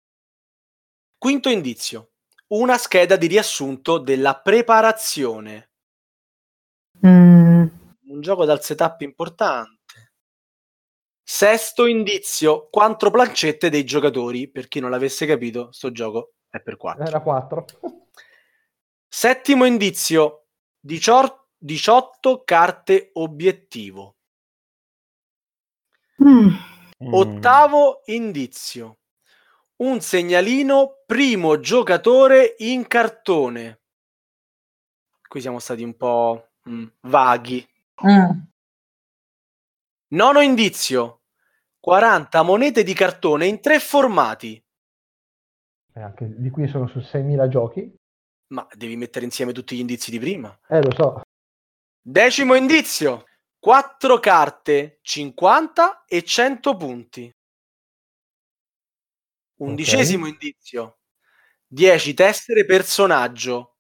[1.18, 2.10] Quinto indizio.
[2.48, 5.70] Una scheda di riassunto della preparazione.
[7.08, 7.66] Mm.
[8.08, 9.83] Un gioco dal setup importante.
[11.24, 12.68] Sesto indizio.
[12.70, 14.50] Quattro plancette dei giocatori.
[14.50, 17.06] Per chi non l'avesse capito, sto gioco è per quattro.
[17.06, 17.66] Era quattro.
[19.08, 20.48] Settimo indizio.
[20.80, 24.18] 18, 18 carte obiettivo.
[26.22, 26.48] Mm.
[27.04, 27.14] Mm.
[27.14, 28.98] Ottavo indizio.
[29.78, 33.82] Un segnalino primo giocatore in cartone.
[35.28, 37.68] Qui siamo stati un po' mm, vaghi.
[38.06, 38.53] Mm.
[40.14, 41.22] Nono indizio.
[41.80, 44.64] 40 monete di cartone in tre formati.
[45.96, 47.94] Eh, anche di qui sono su 6.000 giochi.
[48.48, 50.56] Ma devi mettere insieme tutti gli indizi di prima.
[50.70, 51.22] Eh, lo so.
[52.00, 53.26] Decimo indizio.
[53.58, 57.36] 4 carte, 50 e 100 punti.
[59.56, 61.00] Undicesimo indizio.
[61.66, 63.78] 10 tessere personaggio.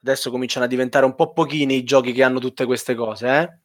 [0.00, 3.58] Adesso cominciano a diventare un po' pochini i giochi che hanno tutte queste cose, eh?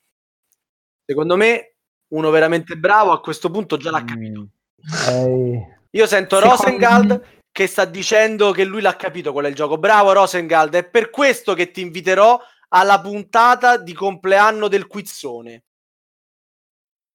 [1.09, 1.73] Secondo me
[2.09, 4.41] uno veramente bravo a questo punto già l'ha capito.
[4.41, 5.55] Mm.
[5.55, 9.47] Eh, Io sento Secondo Rosengald me- che sta dicendo che lui l'ha capito qual è
[9.47, 9.79] il gioco.
[9.79, 15.63] Bravo Rosengald, è per questo che ti inviterò alla puntata di compleanno del quizzone.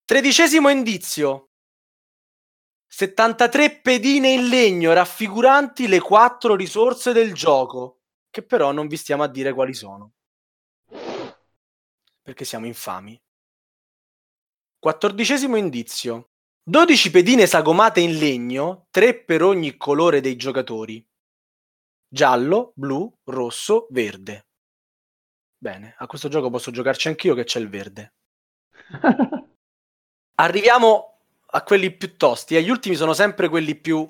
[0.05, 1.51] Tredicesimo indizio.
[2.89, 9.23] 73 pedine in legno raffiguranti le quattro risorse del gioco, che però non vi stiamo
[9.23, 10.15] a dire quali sono.
[12.23, 13.24] Perché siamo infami.
[14.85, 16.33] Quattordicesimo indizio.
[16.63, 21.03] 12 pedine sagomate in legno, 3 per ogni colore dei giocatori.
[22.07, 24.49] Giallo, blu, rosso, verde.
[25.57, 28.13] Bene, a questo gioco posso giocarci anch'io che c'è il verde.
[30.37, 32.55] Arriviamo a quelli più tosti.
[32.55, 34.07] E gli ultimi sono sempre quelli più.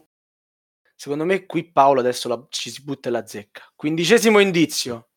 [0.96, 3.62] Secondo me, qui Paolo adesso la- ci si butta la zecca.
[3.76, 5.10] Quindicesimo indizio: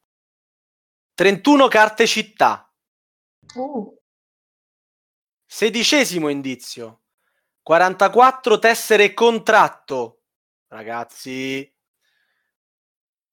[1.16, 2.72] 31 carte città.
[3.56, 3.97] Uh.
[5.48, 7.02] Sedicesimo indizio:
[7.64, 10.20] 44 tessere contratto.
[10.68, 11.74] Ragazzi,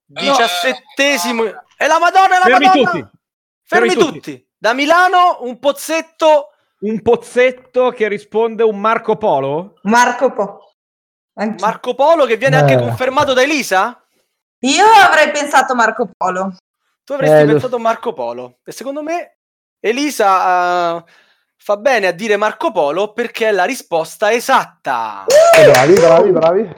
[0.05, 1.43] diciassettesimo.
[1.77, 2.89] E la Madonna, è la Fermi Madonna!
[2.91, 3.17] tutti.
[3.63, 4.49] Fermi, Fermi tutti.
[4.57, 6.49] Da Milano, un pozzetto.
[6.77, 9.79] Un pozzetto che risponde un Marco Polo?
[9.83, 10.73] Marco Po.
[11.33, 11.65] Anch'io.
[11.65, 12.77] Marco Polo che viene anche Eh.
[12.77, 14.05] confermato da Elisa?
[14.59, 16.55] Io avrei pensato Marco Polo.
[17.03, 18.59] Tu avresti Eh, pensato Marco Polo.
[18.63, 19.37] E secondo me
[19.79, 21.03] Elisa eh,
[21.65, 25.25] fa bene a dire Marco Polo perché è la risposta esatta.
[25.57, 26.75] eh, bravi, bravi, bravi.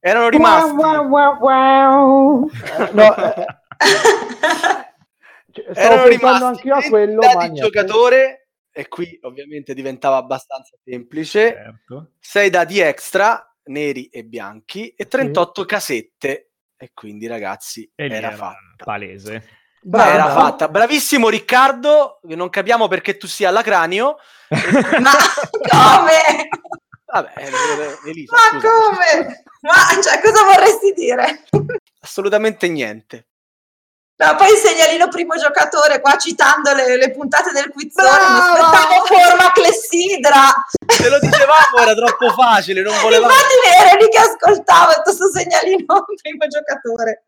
[0.00, 0.70] Erano rimasti.
[0.72, 2.50] Wow, wow, wow.
[2.92, 3.46] No, eh,
[5.52, 7.60] cioè, stavo Erano pensando rimasti anch'io a 20 quello, niente.
[7.60, 11.52] giocatore e qui ovviamente diventava abbastanza semplice.
[11.52, 12.12] Certo.
[12.20, 16.52] 6 dati extra, neri e bianchi, e 38 casette.
[16.74, 18.84] E quindi ragazzi, E era era fatta.
[18.84, 19.46] palese.
[19.86, 20.10] Bravo.
[20.10, 20.68] Era fatta.
[20.68, 24.16] Bravissimo Riccardo, non capiamo perché tu sia all'acranio.
[24.48, 25.12] Ma
[25.68, 26.48] come?
[27.04, 28.68] Vabbè, eh, Elisa, Ma scusa.
[28.68, 29.44] come?
[29.60, 31.44] Ma cioè, cosa vorresti dire?
[32.00, 33.26] Assolutamente niente.
[34.16, 38.68] No, poi il segnalino primo giocatore, qua citando le, le puntate del quizzone, mi Brava!
[38.68, 40.54] aspettavo forma clessidra.
[40.86, 43.32] Se lo dicevamo era troppo facile, non volevamo...
[43.32, 47.24] Infatti ero lì che ascoltavo questo segnalino primo giocatore.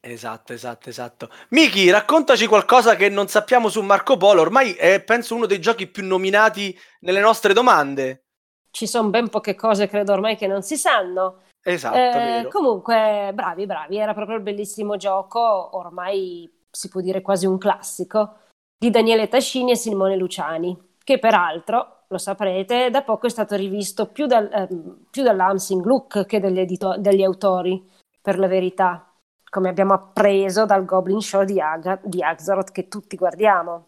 [0.00, 1.28] Esatto, esatto, esatto.
[1.50, 4.40] Miki, raccontaci qualcosa che non sappiamo su Marco Polo.
[4.40, 8.22] Ormai è, penso, uno dei giochi più nominati nelle nostre domande.
[8.70, 11.42] Ci sono ben poche cose, credo ormai, che non si sanno.
[11.62, 17.46] Esatto, Eh, comunque, bravi, bravi, era proprio il bellissimo gioco, ormai si può dire quasi
[17.46, 18.38] un classico,
[18.78, 24.06] di Daniele Tascini e Simone Luciani, che peraltro lo saprete, da poco è stato rivisto
[24.06, 27.84] più, dal, ehm, più dall'Hansing Look che dagli, edito- dagli autori,
[28.22, 29.07] per la verità,
[29.48, 33.86] come abbiamo appreso dal Goblin Show di, Aga- di Axaroth che tutti guardiamo.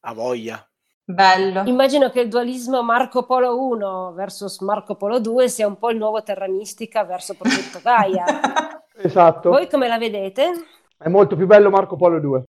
[0.00, 0.62] A voglia.
[1.04, 1.62] Bello.
[1.64, 5.96] Immagino che il dualismo Marco Polo 1 versus Marco Polo 2 sia un po' il
[5.96, 8.24] nuovo Terra Mistica verso Progetto Gaia.
[9.00, 9.50] Esatto.
[9.50, 10.50] Voi come la vedete?
[10.98, 12.42] È molto più bello Marco Polo 2.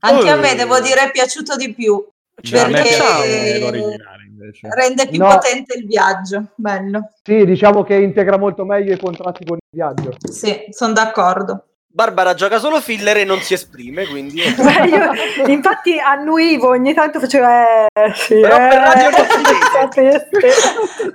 [0.00, 0.56] Anche a me Oh.
[0.56, 2.02] devo dire è piaciuto di più.
[2.40, 4.68] Cioè, Perché- piace l'originale invece.
[4.74, 5.28] Rende più No.
[5.28, 6.44] potente il viaggio.
[6.54, 7.10] Bello.
[7.22, 10.12] Sì, diciamo che integra molto meglio i contratti con il viaggio.
[10.30, 11.66] Sì, sono d'accordo.
[11.94, 14.40] Barbara gioca solo filler e non si esprime, quindi...
[14.56, 15.10] Beh, io,
[15.46, 20.38] infatti annuivo ogni tanto facevo eh, sì, Però per radio non si eh, sapeste.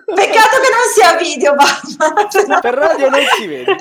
[0.05, 2.61] Peccato che non sia video, Batman.
[2.61, 3.75] per radio non si vede.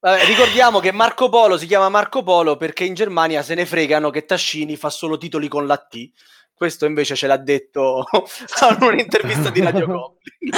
[0.00, 4.08] Vabbè, ricordiamo che Marco Polo si chiama Marco Polo perché in Germania se ne fregano
[4.08, 6.10] che Tascini fa solo titoli con la T.
[6.54, 10.52] Questo invece ce l'ha detto a un'intervista di Radio Goblin.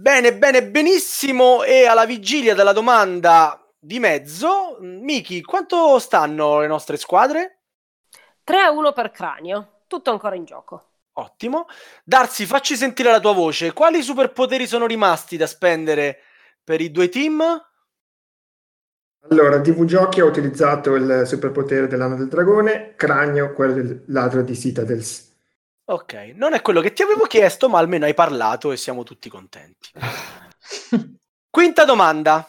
[0.00, 1.64] Bene, bene, benissimo.
[1.64, 7.62] E alla vigilia della domanda di mezzo, Miki, quanto stanno le nostre squadre?
[8.44, 10.90] 3 a 1 per cranio, tutto ancora in gioco.
[11.14, 11.66] Ottimo.
[12.04, 13.72] Darsi, facci sentire la tua voce.
[13.72, 16.18] Quali superpoteri sono rimasti da spendere
[16.62, 17.42] per i due team?
[19.30, 24.54] Allora, DV Giochi ha utilizzato il superpotere dell'anno del dragone, Cranio quello del ladro di
[24.54, 25.27] Citadels.
[25.90, 29.30] Ok, non è quello che ti avevo chiesto, ma almeno hai parlato e siamo tutti
[29.30, 29.90] contenti.
[31.48, 32.46] Quinta domanda.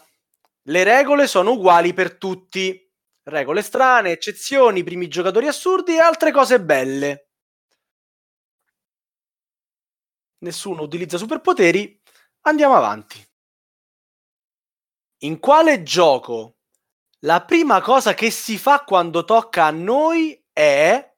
[0.64, 2.86] Le regole sono uguali per tutti.
[3.24, 7.30] Regole strane, eccezioni, primi giocatori assurdi e altre cose belle.
[10.40, 11.98] Nessuno utilizza superpoteri.
[12.42, 13.26] Andiamo avanti.
[15.20, 16.58] In quale gioco
[17.20, 21.10] la prima cosa che si fa quando tocca a noi è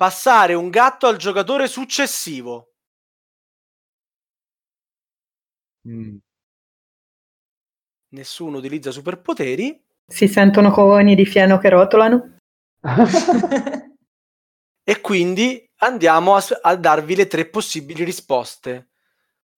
[0.00, 2.72] passare un gatto al giocatore successivo?
[5.86, 6.16] Mm.
[8.14, 9.78] Nessuno utilizza superpoteri.
[10.06, 12.38] Si sentono coni di fieno che rotolano.
[14.82, 18.88] E quindi andiamo a, a darvi le tre possibili risposte.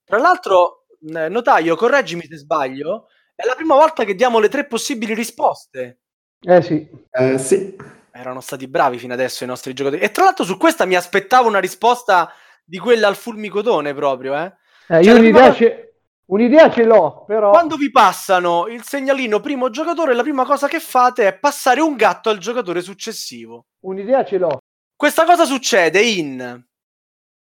[0.05, 5.15] Tra l'altro, notaio, correggimi se sbaglio, è la prima volta che diamo le tre possibili
[5.15, 6.01] risposte.
[6.41, 6.87] Eh sì.
[7.13, 7.75] Eh, sì,
[8.15, 10.03] Erano stati bravi fino adesso i nostri giocatori.
[10.03, 12.31] E tra l'altro su questa mi aspettavo una risposta
[12.63, 14.53] di quella al fulmicotone proprio, eh.
[14.89, 15.95] Eh, Cioè, un'idea, prima- ce...
[16.27, 17.51] un'idea ce l'ho, però...
[17.51, 21.97] Quando vi passano il segnalino primo giocatore, la prima cosa che fate è passare un
[21.97, 23.67] gatto al giocatore successivo.
[23.81, 24.59] Un'idea ce l'ho.
[24.95, 26.65] Questa cosa succede in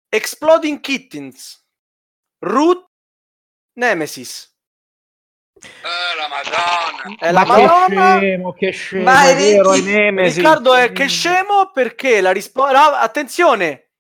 [0.09, 1.64] Exploding Kittens,
[2.40, 2.85] Root,
[3.74, 4.56] Nemesis.
[5.59, 7.16] La Madonna.
[7.19, 8.16] È la Ma che Madonna.
[8.19, 9.81] scemo, che scemo, è vero, è.
[9.81, 10.40] Nemesi.
[10.40, 13.01] Riccardo è che scemo perché la risposta...
[13.01, 13.90] attenzione!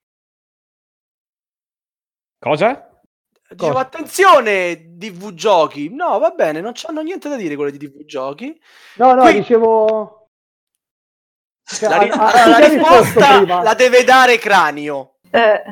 [2.38, 3.00] Cosa?
[3.48, 3.78] Dicevo, Cosa?
[3.78, 5.88] attenzione, DV Giochi.
[5.94, 8.60] No, va bene, non c'hanno niente da dire quelle di DV Giochi.
[8.96, 10.30] No, no, Qui- dicevo...
[11.68, 15.16] Cioè, La, ri- allora, la risposta la deve dare Cranio.
[15.30, 15.62] Eh,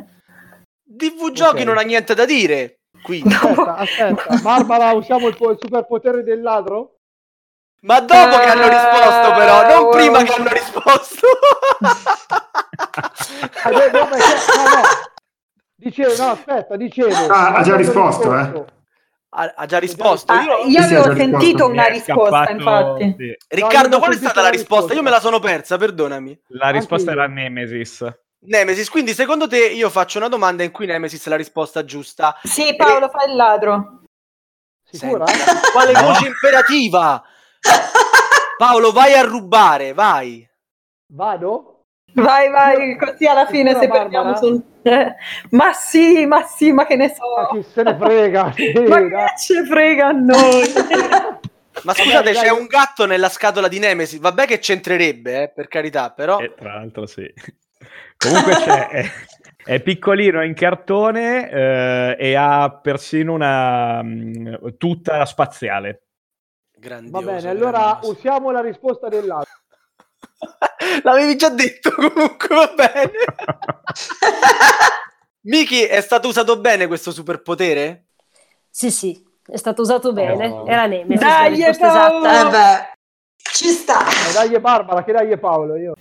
[0.82, 1.66] DV Giochi Ok.
[1.66, 2.80] non ha niente da dire.
[3.04, 3.28] Quindi.
[3.36, 4.36] Aspetta, aspetta.
[4.42, 6.96] Barbara, usiamo il, po- il superpotere del ladro?
[7.82, 11.26] Ma dopo che hanno risposto, però, non Eh, prima che hanno risposto.
[13.62, 14.08] Ah, no, no.
[15.76, 17.14] Dicevo, no, aspetta, dicevo.
[17.32, 18.66] Ah, ha già risposto, risposto-
[19.30, 20.32] ha, ha già risposto.
[20.32, 21.38] ah, Io- io sì, avevo già risposto.
[21.40, 23.14] sentito una risposta, scappato- infatti.
[23.18, 23.36] sì.
[23.48, 24.74] Riccardo, qual è sentito stata la risposta?
[24.74, 24.94] risposta.
[24.94, 26.40] Io me la sono persa, perdonami.
[26.48, 27.16] La risposta io.
[27.18, 28.18] era Nemesis.
[28.46, 32.38] Nemesis, quindi secondo te io faccio una domanda in cui Nemesis è la risposta giusta.
[32.42, 34.00] Sì, Paolo, fai il ladro.
[34.84, 35.26] Sicura?
[35.26, 36.00] Senti, quale No.
[36.02, 37.22] voce imperativa?
[38.58, 40.48] Paolo, vai a rubare, vai.
[41.12, 41.70] Vado?
[42.14, 44.22] Vai, vai, così alla fine Sicura, se Barbara?
[44.32, 44.62] perdiamo sul...
[44.82, 45.14] eh,
[45.50, 47.22] ma sì, ma sì, ma che ne so.
[47.36, 48.52] Ma chi se ne frega?
[48.54, 49.08] Sì, Ma dai.
[49.10, 50.72] che ce frega a noi?
[51.82, 52.34] Ma scusate, dai.
[52.44, 54.20] c'è un gatto nella scatola di Nemesis.
[54.20, 56.38] Vabbè che c'entrerebbe, eh, per carità, però.
[56.38, 57.26] E tra l'altro sì.
[58.16, 59.10] Comunque c'è, è,
[59.64, 66.02] è piccolino, è in cartone eh, e ha persino una mh, tuta spaziale.
[66.76, 67.24] Grandioso.
[67.24, 68.12] Va bene, allora grandioso.
[68.12, 69.50] usiamo la risposta del ladro.
[71.02, 73.10] L'avevi già detto comunque, va bene.
[75.42, 78.06] Miki, è stato usato bene questo superpotere?
[78.70, 80.48] Sì, sì, è stato usato bene.
[80.48, 80.66] Oh.
[80.66, 81.20] Era Nemesis.
[81.20, 81.70] Dai, Paolo!
[81.70, 82.40] esatta.
[82.40, 82.92] Eh beh,
[83.36, 84.06] ci sta.
[84.06, 85.94] Eh, dai Barbara, che dai Paolo, io.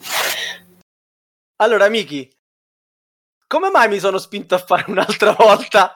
[1.64, 2.30] Allora, Miki,
[3.47, 5.93] come mai mi sono spinto a fare un'altra volta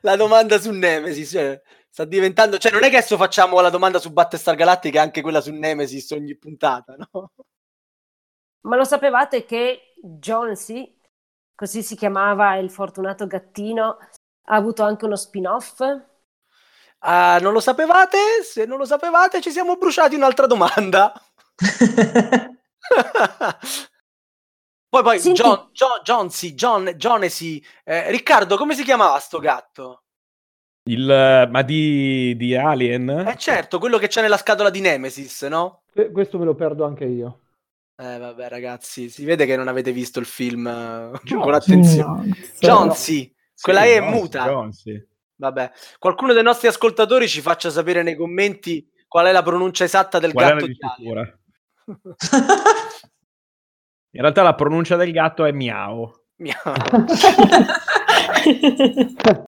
[0.00, 1.32] la domanda su Nemesis?
[1.32, 2.56] Cioè, sta diventando...
[2.56, 5.52] Cioè, non è che adesso facciamo la domanda su Battlestar Galactica e anche quella su
[5.52, 7.32] Nemesis ogni puntata, no?
[8.62, 10.98] Ma lo sapevate che Jonesy,
[11.54, 13.98] così si chiamava il fortunato gattino,
[14.44, 15.82] ha avuto anche uno spin-off?
[17.00, 18.16] Ah, non lo sapevate?
[18.44, 21.12] Se non lo sapevate, ci siamo bruciati un'altra domanda.
[24.92, 30.02] poi, poi, Senti- John, John, Johnsy, John, Jonesy, eh, Riccardo, come si chiamava sto gatto?
[30.90, 33.08] Il, ma di, di Alien?
[33.26, 35.84] Eh certo, quello che c'è nella scatola di Nemesis, no?
[35.90, 37.38] Que- Questo me lo perdo anche io.
[37.96, 42.28] Eh vabbè ragazzi, si vede che non avete visto il film eh, John- con attenzione.
[42.60, 44.44] Jonesy, quella Sì, è Jones, muta.
[44.44, 45.06] Jones, sì.
[45.36, 50.18] Vabbè, qualcuno dei nostri ascoltatori ci faccia sapere nei commenti qual è la pronuncia esatta
[50.18, 51.38] del Qual gatto di Alien.
[54.14, 56.12] In realtà la pronuncia del gatto è miau.
[56.36, 56.54] Miau.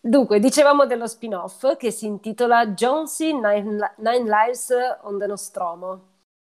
[0.00, 4.70] Dunque, dicevamo dello spin-off che si intitola Jonesy Nine, Nine Lives
[5.02, 6.08] on the Nostromo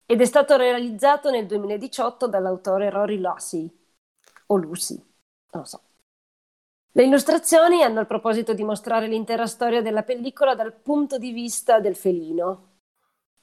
[0.06, 3.70] ed è stato realizzato nel 2018 dall'autore Rory Lucy
[4.46, 5.82] o Lucy, non lo so.
[6.92, 11.80] Le illustrazioni hanno il proposito di mostrare l'intera storia della pellicola dal punto di vista
[11.80, 12.73] del felino.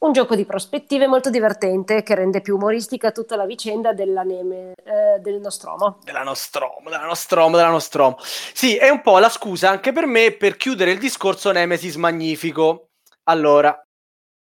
[0.03, 4.73] Un gioco di prospettive molto divertente che rende più umoristica tutta la vicenda della neme,
[4.83, 5.99] eh, del Nostromo.
[6.03, 8.17] della Nostromo, della Nostromo, della Nostromo.
[8.19, 12.93] Sì, è un po' la scusa anche per me per chiudere il discorso Nemesis Magnifico.
[13.25, 13.79] Allora,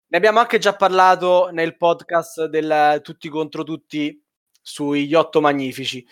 [0.08, 4.18] ne abbiamo anche già parlato nel podcast del Tutti contro tutti
[4.62, 6.08] sugli otto magnifici.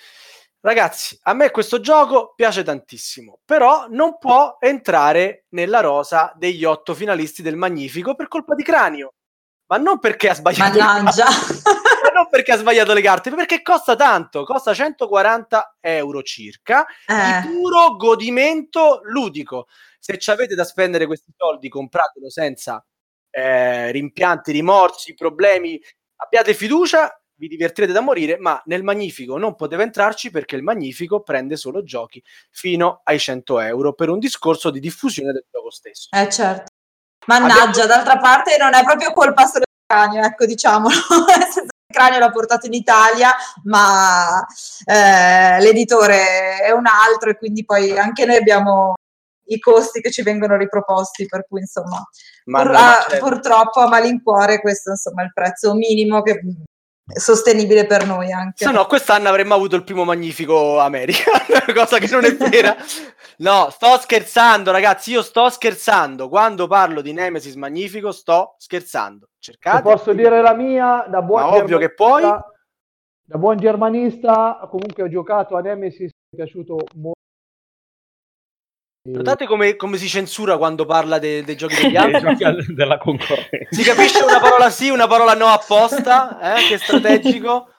[0.59, 6.93] Ragazzi, a me questo gioco piace tantissimo, però non può entrare nella rosa degli otto
[6.93, 9.13] finalisti del Magnifico per colpa di Cranio.
[9.67, 11.25] Ma non perché ha sbagliato Mannaggia.
[12.03, 17.41] ma non perché ha sbagliato le carte, perché costa tanto, costa 140 euro circa, Eh.
[17.41, 19.67] di puro godimento ludico.
[19.99, 22.83] Se ci avete da spendere questi soldi, compratelo senza
[23.29, 25.79] eh, rimpianti, rimorsi, problemi,
[26.15, 31.21] abbiate fiducia, vi divertirete da morire, ma nel Magnifico non poteva entrarci perché il Magnifico
[31.21, 36.07] prende solo giochi fino ai 100 euro per un discorso di diffusione del gioco stesso.
[36.15, 36.71] Eh certo.
[37.27, 40.95] Mannaggia, d'altra parte non è proprio colpa solo del cranio, ecco diciamolo.
[41.89, 44.45] Il cranio l'ha portato in Italia, ma
[44.85, 48.95] eh, l'editore è un altro e quindi poi anche noi abbiamo
[49.45, 52.03] i costi che ci vengono riproposti, per cui insomma,
[52.45, 53.25] Ma pur- no, ma ah, certo.
[53.25, 56.41] purtroppo a malincuore questo insomma è il prezzo minimo che
[57.13, 58.65] sostenibile per noi anche.
[58.65, 61.31] Se no, quest'anno avremmo avuto il primo magnifico America,
[61.73, 62.75] cosa che non è vera.
[63.37, 65.11] No, sto scherzando, ragazzi.
[65.11, 66.27] Io sto scherzando.
[66.27, 69.27] Quando parlo di Nemesis Magnifico, sto scherzando.
[69.39, 69.81] Se Cercate.
[69.83, 72.51] posso dire la mia, da buon Ma ovvio che germanista-
[73.23, 77.15] Da buon germanista, comunque ho giocato a Nemesis, mi è piaciuto molto.
[79.11, 82.19] Notate come, come si censura quando parla de- dei giochi degli Dei altri?
[82.21, 83.67] giochi al- della concorrenza.
[83.69, 86.55] Si capisce una parola sì, una parola no apposta?
[86.57, 86.67] Eh?
[86.67, 87.69] Che strategico.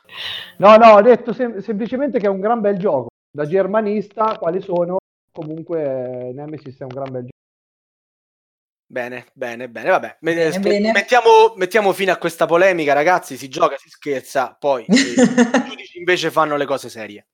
[0.58, 3.08] No, no, ho detto sem- semplicemente che è un gran bel gioco.
[3.30, 4.96] Da germanista, quali sono?
[5.30, 5.82] Comunque
[6.28, 7.36] eh, Nemesis è un gran bel gioco.
[8.90, 10.16] Bene, bene, bene, vabbè.
[10.20, 10.92] Me- Bene, bene.
[10.92, 13.36] Mettiamo, mettiamo fine a questa polemica, ragazzi.
[13.36, 15.14] Si gioca, si scherza, poi eh, i
[15.68, 17.26] giudici invece fanno le cose serie.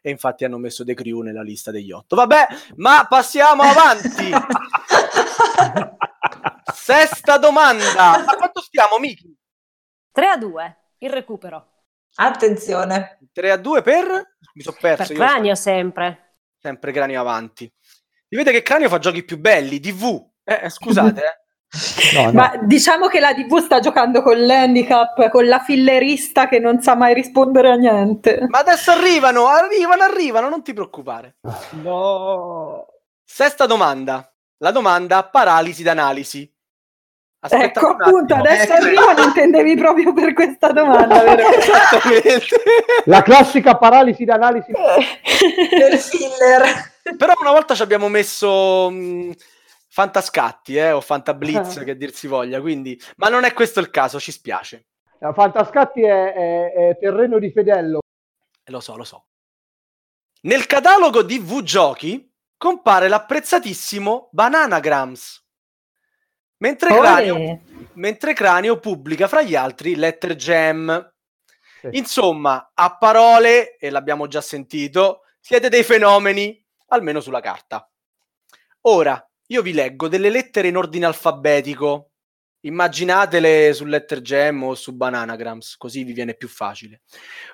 [0.00, 2.16] E infatti hanno messo De Crew nella lista degli otto.
[2.16, 2.46] Vabbè,
[2.76, 4.30] ma passiamo avanti.
[6.72, 8.24] Sesta domanda.
[8.24, 9.36] A quanto stiamo, Miki?
[10.12, 11.66] 3 a 2, il recupero.
[12.14, 13.18] Attenzione.
[13.32, 14.36] 3 a 2 per?
[14.54, 15.06] Mi sono perso.
[15.06, 16.38] Per io cranio sempre.
[16.58, 17.72] sempre cranio avanti.
[18.28, 20.30] Si vede che Cranio fa giochi più belli, DV.
[20.44, 21.38] Eh, eh, scusate, eh.
[22.14, 22.32] No, no.
[22.32, 26.94] Ma diciamo che la TV sta giocando con l'handicap, con la fillerista che non sa
[26.94, 28.46] mai rispondere a niente.
[28.48, 31.36] Ma adesso arrivano, arrivano, arrivano, non ti preoccupare.
[31.82, 32.86] No.
[33.22, 34.32] Sesta domanda.
[34.58, 36.50] La domanda paralisi d'analisi.
[37.40, 38.84] Aspetta ecco un appunto, adesso Ecco.
[38.84, 41.46] arrivano, intendevi proprio per questa domanda, vero?
[41.54, 42.56] Esattamente.
[43.04, 44.72] La classica paralisi d'analisi.
[44.72, 46.92] Per filler.
[47.16, 49.30] Però una volta ci abbiamo messo mh,
[49.98, 53.00] fantascatti, eh, o fantablitz, che dir si voglia, quindi...
[53.16, 54.86] Ma non è questo il caso, ci spiace.
[55.18, 57.98] Fantascatti è, è- è terreno di fedello.
[58.62, 59.26] Eh, Lo so, lo so.
[60.42, 65.44] Nel catalogo di V Giochi compare l'apprezzatissimo Bananagrams.
[66.58, 67.60] Mentre Cranio,
[67.94, 71.12] mentre Cranio pubblica fra gli altri Letter Jam.
[71.80, 71.88] Sì.
[71.92, 77.88] Insomma, a parole, e l'abbiamo già sentito, siete dei fenomeni, almeno sulla carta.
[78.82, 82.12] Ora, io vi leggo delle lettere in ordine alfabetico.
[82.60, 87.02] Immaginatele su Letter Jam o su Bananagrams, così vi viene più facile.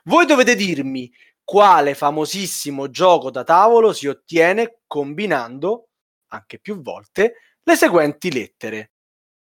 [0.05, 1.13] Voi dovete dirmi
[1.45, 5.91] quale famosissimo gioco da tavolo si ottiene combinando,
[6.29, 8.93] anche più volte, le seguenti lettere.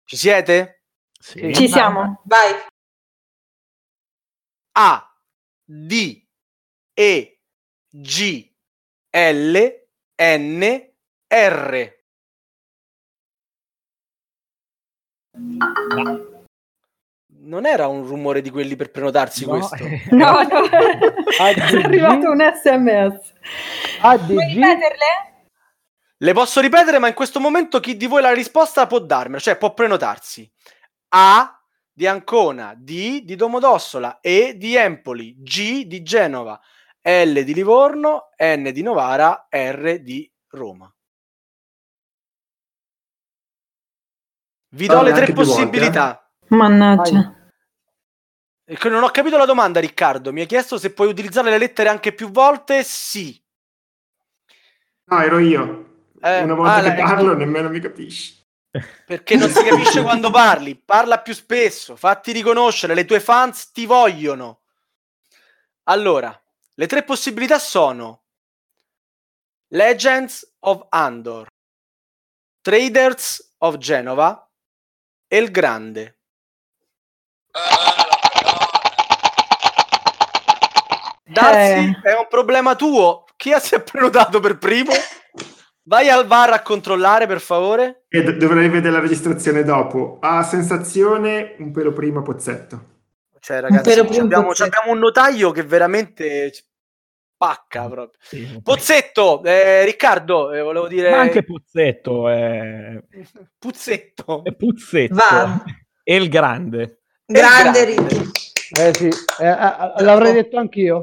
[0.05, 0.83] Ci siete?
[1.13, 1.55] Sì.
[1.55, 2.23] Ci siamo.
[2.25, 2.53] Vai.
[4.73, 5.21] A,
[5.65, 6.27] D,
[6.93, 7.41] E,
[7.89, 8.53] G,
[9.11, 9.87] L,
[10.21, 10.91] N,
[11.29, 11.96] R.
[17.39, 19.77] Non era un rumore di quelli per prenotarsi No, questo?
[20.11, 20.65] No, no,
[21.39, 23.33] è arrivato un sms.
[24.01, 25.35] Puoi ripeterle?
[26.19, 29.59] Le posso ripetere, ma in questo momento chi di voi la risposta può darmela, cioè
[29.59, 30.51] può prenotarsi.
[31.11, 31.61] A
[31.93, 36.59] di Ancona, D di Domodossola, E di Empoli, G di Genova,
[37.03, 40.91] L di Livorno, N di Novara, R di Roma.
[44.77, 46.31] Vi do le tre possibilità.
[46.49, 47.35] Mannaggia.
[48.63, 50.35] E che Non ho capito la domanda, Riccardo.
[50.35, 52.85] Mi hai chiesto se puoi utilizzare le lettere anche più volte?
[52.85, 53.43] Sì.
[55.05, 56.11] No, ero io.
[56.21, 58.45] Eh, Una volta ah, che parlo nemmeno mi capisci.
[59.07, 60.77] Perché non si capisce quando parli.
[60.77, 64.61] Parla più spesso, fatti riconoscere, le tue fans ti vogliono.
[65.85, 66.39] Allora,
[66.75, 68.25] le tre possibilità sono
[69.69, 71.47] Legends of Andor,
[72.61, 74.46] Traders of Genova
[75.29, 76.19] e il Grande.
[81.25, 82.01] Darsi, Eh.
[82.03, 83.25] è un problema tuo.
[83.37, 84.93] Chi si è prenotato per primo?
[85.83, 88.07] Vai al bar a controllare, per favore.
[88.09, 90.19] E d- dovrei vedere la registrazione dopo.
[90.21, 92.95] Ha sensazione un pelo prima Pozzetto.
[93.39, 96.53] Cioè, ragazzi, abbiamo, abbiamo un notaio che veramente
[97.37, 98.19] pacca proprio.
[98.21, 98.61] Sì.
[98.63, 103.03] Pozzetto, eh, Riccardo, eh, volevo dire Ma anche Puzzetto è,
[103.59, 104.45] Puzzetto.
[104.45, 105.15] è Puzzetto.
[105.15, 105.63] Va.
[106.03, 107.03] E il grande.
[107.25, 107.85] Grande grande.
[107.85, 108.31] Ricky.
[108.81, 109.09] eh sì,
[109.41, 111.03] eh, eh, l'avrei detto anch'io.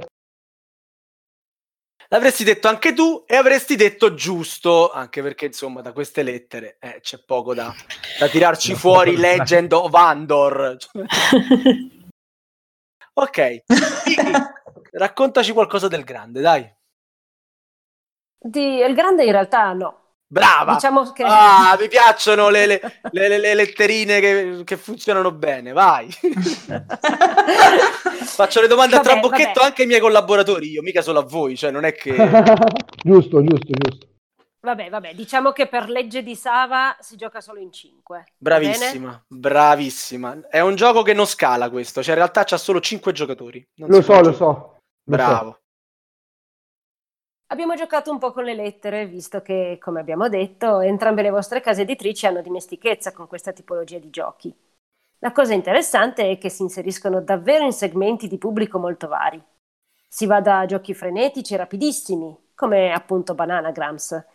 [2.07, 6.99] L'avresti detto anche tu e avresti detto giusto, anche perché insomma da queste lettere eh,
[7.01, 7.73] c'è poco da,
[8.19, 10.77] da tirarci fuori Legend of Andor.
[13.13, 13.63] ok,
[14.93, 16.71] raccontaci qualcosa del grande, dai.
[18.45, 19.99] Di, il grande in realtà no.
[20.27, 20.73] Brava!
[20.73, 22.81] Diciamo che Ah, mi piacciono le, le-
[23.11, 26.09] le- le- le letterine che, che funzionano bene, vai.
[28.25, 29.65] Faccio le domande a Vabbè, trabocchetto vabbè.
[29.65, 32.15] anche ai miei collaboratori, io mica solo a voi, cioè non è che...
[33.03, 34.07] giusto, giusto, giusto.
[34.61, 38.23] Vabbè, vabbè, diciamo che per legge di Sava si gioca solo in 5.
[38.37, 40.47] Bravissima, bravissima.
[40.49, 43.63] È un gioco che non scala questo, cioè in realtà c'ha solo 5 giocatori.
[43.75, 44.72] Non Lo so, lo so.
[45.03, 45.59] Bravo.
[47.47, 51.61] Abbiamo giocato un po' con le lettere, visto che, come abbiamo detto, entrambe le vostre
[51.61, 54.53] case editrici hanno dimestichezza con questa tipologia di giochi.
[55.19, 59.41] La cosa interessante è che si inseriscono davvero in segmenti di pubblico molto vari.
[60.07, 64.25] Si va da giochi frenetici e rapidissimi, come appunto Bananagrams,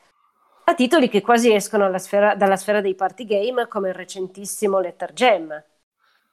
[0.64, 4.78] a titoli che quasi escono alla sfera- dalla sfera dei party game, come il recentissimo
[4.78, 5.64] Letter Gem,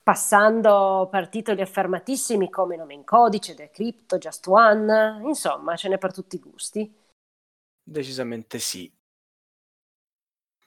[0.05, 6.13] passando per titoli affermatissimi come Nome in Codice, Decrypto, Just One, insomma, ce n'è per
[6.13, 6.95] tutti i gusti.
[7.83, 8.91] Decisamente sì.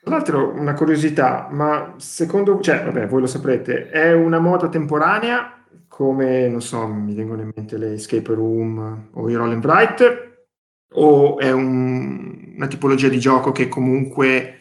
[0.00, 5.64] Tra l'altro, una curiosità, ma secondo cioè, vabbè, voi lo saprete, è una moda temporanea,
[5.86, 10.46] come, non so, mi vengono in mente le escape room o i roll and write,
[10.94, 14.57] o è un- una tipologia di gioco che comunque,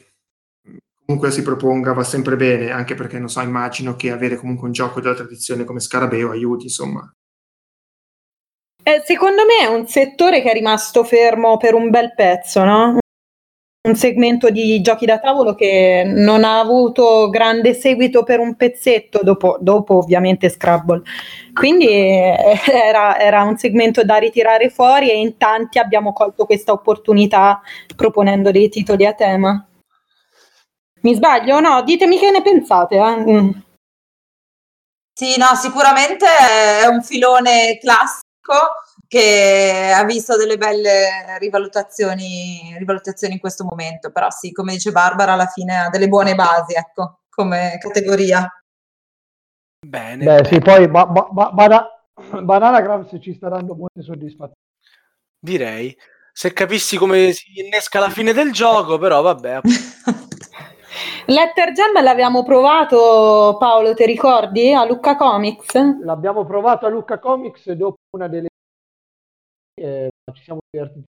[1.08, 4.74] comunque si proponga va sempre bene, anche perché, non so, immagino che avere comunque un
[4.74, 7.10] gioco della tradizione come Scarabeo aiuti, insomma.
[8.84, 12.98] Eh, secondo me è un settore che è rimasto fermo per un bel pezzo, no?
[13.88, 19.22] Un segmento di giochi da tavolo che non ha avuto grande seguito per un pezzetto,
[19.24, 21.04] dopo, dopo ovviamente Scrabble.
[21.54, 22.36] Quindi eh,
[22.66, 27.62] era, era un segmento da ritirare fuori e in tanti abbiamo colto questa opportunità
[27.96, 29.66] proponendo dei titoli a tema.
[31.02, 31.84] Mi sbaglio o no?
[31.84, 32.96] Ditemi che ne pensate.
[32.96, 33.16] eh.
[33.32, 33.50] Mm.
[35.14, 43.40] Sì, no, sicuramente è un filone classico che ha visto delle belle rivalutazioni, rivalutazioni in
[43.40, 47.78] questo momento, però sì, come dice Barbara, alla fine ha delle buone basi, ecco, come
[47.80, 48.48] categoria.
[49.86, 50.18] Bene.
[50.24, 50.48] Beh, bene.
[50.48, 51.88] sì, poi ba- ba- ba- bana-
[52.44, 54.54] Bananagrams ci sta dando molte soddisfazioni.
[55.40, 55.96] Direi.
[56.32, 59.62] Se capissi come si innesca la fine del gioco, però vabbè.
[61.26, 64.74] Letter Jam l'abbiamo provato, Paolo, ti ricordi?
[64.74, 65.74] A Lucca Comics?
[66.04, 68.48] L'abbiamo provato a Lucca Comics dopo una delle...
[69.80, 71.04] eh, ci siamo divertiti.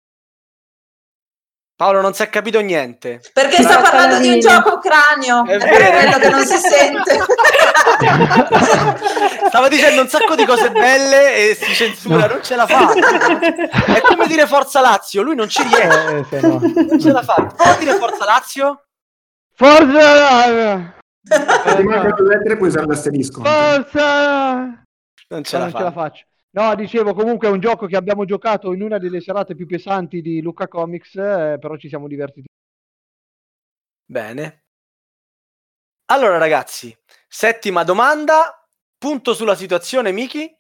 [1.77, 3.21] Paolo non si è capito niente.
[3.35, 5.91] Perché sta parlando la di un gioco cranio, È vero.
[5.91, 7.19] quello che non si sente.
[9.49, 12.93] Stava dicendo un sacco di cose belle e si censura, non ce la fa.
[12.95, 16.59] È come dire Forza Lazio, lui non ci riesce, Eh, se no.
[16.63, 17.35] non ce la fa.
[17.55, 18.86] Prova a dire Forza Lazio.
[19.57, 20.95] Forza!
[21.23, 23.43] Se mancano le lettere puoi usare l'asterisco.
[23.43, 24.85] Forza!
[25.29, 25.93] Non ce No, la non ce la fa.
[25.93, 26.27] faccio.
[26.51, 30.21] No, dicevo comunque è un gioco che abbiamo giocato in una delle serate più pesanti
[30.21, 32.47] di Luca Comics, eh, però ci siamo divertiti.
[34.05, 34.65] Bene.
[36.13, 36.95] Allora, ragazzi,
[37.27, 38.63] settima domanda.
[38.99, 40.55] Punto sulla situazione, Miki.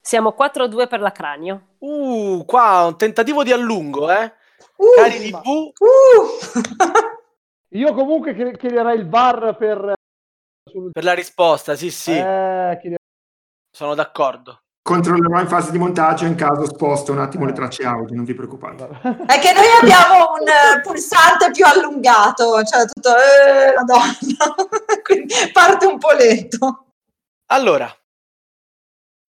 [0.00, 1.76] Siamo 4-2 per la cranio.
[1.78, 4.32] Uh, qua un tentativo di allungo, eh.
[4.76, 5.74] Uh, Cari TV, uh.
[7.72, 9.94] Io comunque chied- chiederei il bar per...
[10.68, 12.96] sul- per la risposta, sì, sì, Eh,
[13.70, 14.62] sono d'accordo.
[14.82, 18.32] Controllerò in fase di montaggio in caso sposto un attimo le tracce audio, non vi
[18.32, 18.84] preoccupate.
[19.02, 24.54] È che noi abbiamo un eh, pulsante più allungato, cioè tutto, eh, madonna,
[25.04, 26.86] quindi parte un po' lento.
[27.50, 27.94] Allora,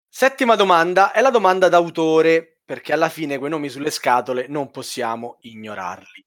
[0.08, 5.36] settima domanda è la domanda d'autore, perché alla fine quei nomi sulle scatole non possiamo
[5.40, 6.24] ignorarli.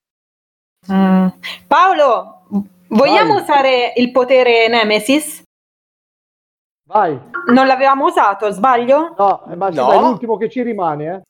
[0.92, 1.28] Mm.
[1.68, 2.46] Paolo,
[2.90, 3.42] vogliamo Vai.
[3.44, 5.42] usare il potere Nemesis?
[6.86, 7.18] Vai.
[7.48, 9.14] Non l'avevamo usato, sbaglio?
[9.18, 9.92] No, ma No.
[9.92, 11.24] è l'ultimo che ci rimane,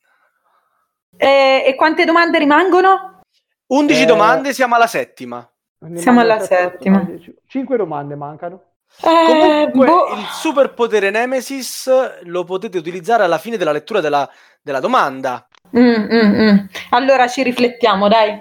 [1.18, 1.26] eh.
[1.28, 3.22] E, e quante domande rimangono?
[3.68, 5.47] 11 Eh, domande, siamo alla settima.
[5.95, 7.06] Siamo alla settima.
[7.47, 8.62] Cinque domande mancano.
[9.01, 9.26] Eh,
[9.72, 10.08] Comunque, boh.
[10.16, 14.30] il superpotere Nemesis lo potete utilizzare alla fine della lettura della,
[14.62, 15.47] della domanda.
[15.78, 15.82] Mm,
[16.12, 16.58] mm, mm.
[16.91, 18.39] Allora ci riflettiamo, dai.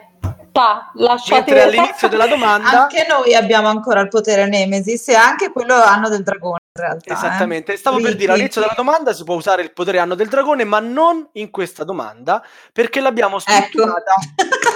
[0.53, 5.51] Ta, lasciate Mentre all'inizio della domanda, Anche noi abbiamo ancora il potere Nemesis e anche
[5.51, 7.11] quello anno del dragone in realtà.
[7.11, 7.17] eh.
[7.17, 10.29] esattamente, stavo per Quindi- dire all'inizio della domanda si può usare il potere anno del
[10.29, 13.51] dragone, ma non in questa domanda perché l'abbiamo Ecco.
[13.51, 14.13] strutturata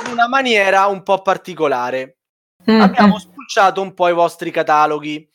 [0.07, 2.17] in una maniera un po' particolare.
[2.71, 5.29] Mm, abbiamo spulciato un po' i vostri cataloghi,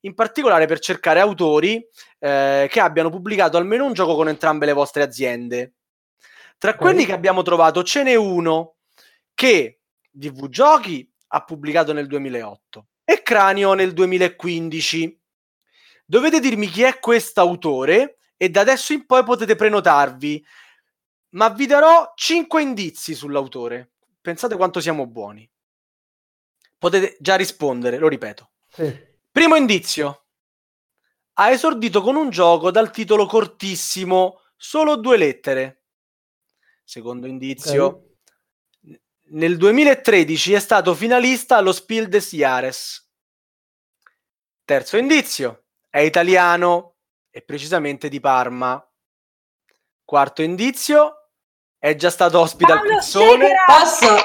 [0.00, 1.84] in particolare per cercare autori
[2.20, 5.72] eh, che abbiano pubblicato almeno un gioco con entrambe le vostre aziende.
[6.58, 8.74] Tra quelli che abbiamo trovato ce n'è uno
[9.34, 9.77] che
[10.10, 15.20] DV Giochi ha pubblicato nel 2008 e Cranio nel 2015.
[16.04, 20.44] Dovete dirmi chi è quest'autore e da adesso in poi potete prenotarvi,
[21.30, 23.92] ma vi darò 5 indizi sull'autore.
[24.20, 25.48] Pensate quanto siamo buoni.
[26.78, 28.50] Potete già rispondere, lo ripeto.
[28.68, 29.06] Sì.
[29.30, 30.26] Primo indizio.
[31.34, 35.82] Ha esordito con un gioco dal titolo cortissimo, solo due lettere.
[36.84, 37.84] Secondo indizio.
[37.84, 38.07] Ok.
[39.30, 43.06] Nel 2013 è stato finalista allo Spiel des Jahres.
[44.64, 45.64] Terzo indizio.
[45.90, 46.94] È italiano
[47.30, 48.82] e precisamente di Parma.
[50.04, 51.14] Quarto indizio.
[51.78, 53.44] È già stato ospite al Paolo Pizzone.
[53.44, 53.64] Scegera!
[53.66, 54.16] Posso?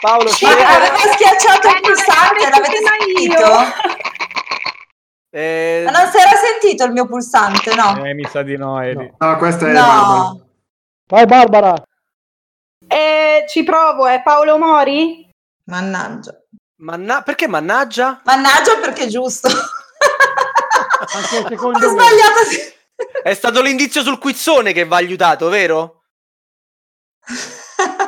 [0.00, 0.68] Paolo Scegera.
[0.76, 4.00] avete schiacciato il Eh, pulsante, l'avete sentito?
[5.30, 8.04] Eh, Ma non si era sentito il mio pulsante, no?
[8.04, 9.14] Eh, mi sa di no, Eli.
[9.18, 9.26] No.
[9.28, 10.16] No, questa è Barbara.
[10.18, 10.48] No.
[11.06, 11.82] Vai Barbara.
[12.92, 15.28] Eh, ci provo, è Paolo Mori?
[15.64, 16.36] Mannaggia.
[16.82, 18.20] manna- perché mannaggia?
[18.24, 19.48] Mannaggia perché è giusto.
[19.48, 22.44] Anche Ho sbagliato.
[22.48, 22.58] sì.
[23.22, 26.02] È stato l'indizio sul quizzone che va aiutato, vero?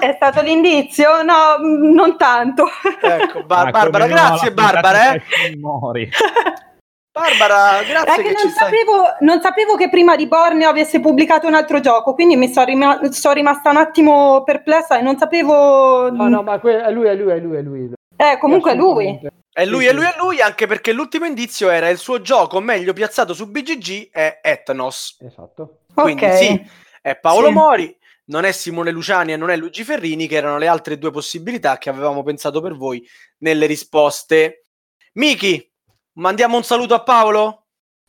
[0.01, 1.23] È stato l'indizio?
[1.23, 2.69] No, non tanto.
[3.01, 5.13] Ecco, Bar- Ah, Barbara, no, grazie Barbara.
[5.15, 5.23] Eh.
[5.59, 6.11] Mori.
[7.15, 11.79] Barbara, grazie che non sapevo, non sapevo che prima di Borneo avesse pubblicato un altro
[11.79, 13.01] gioco, quindi mi sono rima-
[13.33, 16.11] rimasta un attimo perplessa e non sapevo...
[16.11, 17.93] No, no, ma que- è lui, è lui, è lui, è lui.
[18.17, 19.21] Eh, comunque è lui.
[19.53, 22.93] È lui, è lui, è lui, anche perché l'ultimo indizio era il suo gioco meglio
[22.93, 25.19] piazzato su BGG è Etnos.
[25.21, 25.83] Esatto.
[25.95, 26.37] Quindi ok.
[26.37, 26.67] sì,
[27.01, 27.53] è Paolo Sì.
[27.53, 31.13] Mori, non è Simone Luciani e non è Luigi Ferrini, che erano le altre due
[31.13, 33.09] possibilità che avevamo pensato per voi
[33.39, 34.65] nelle risposte.
[35.13, 35.71] Miki,
[36.15, 37.67] mandiamo un saluto a Paolo?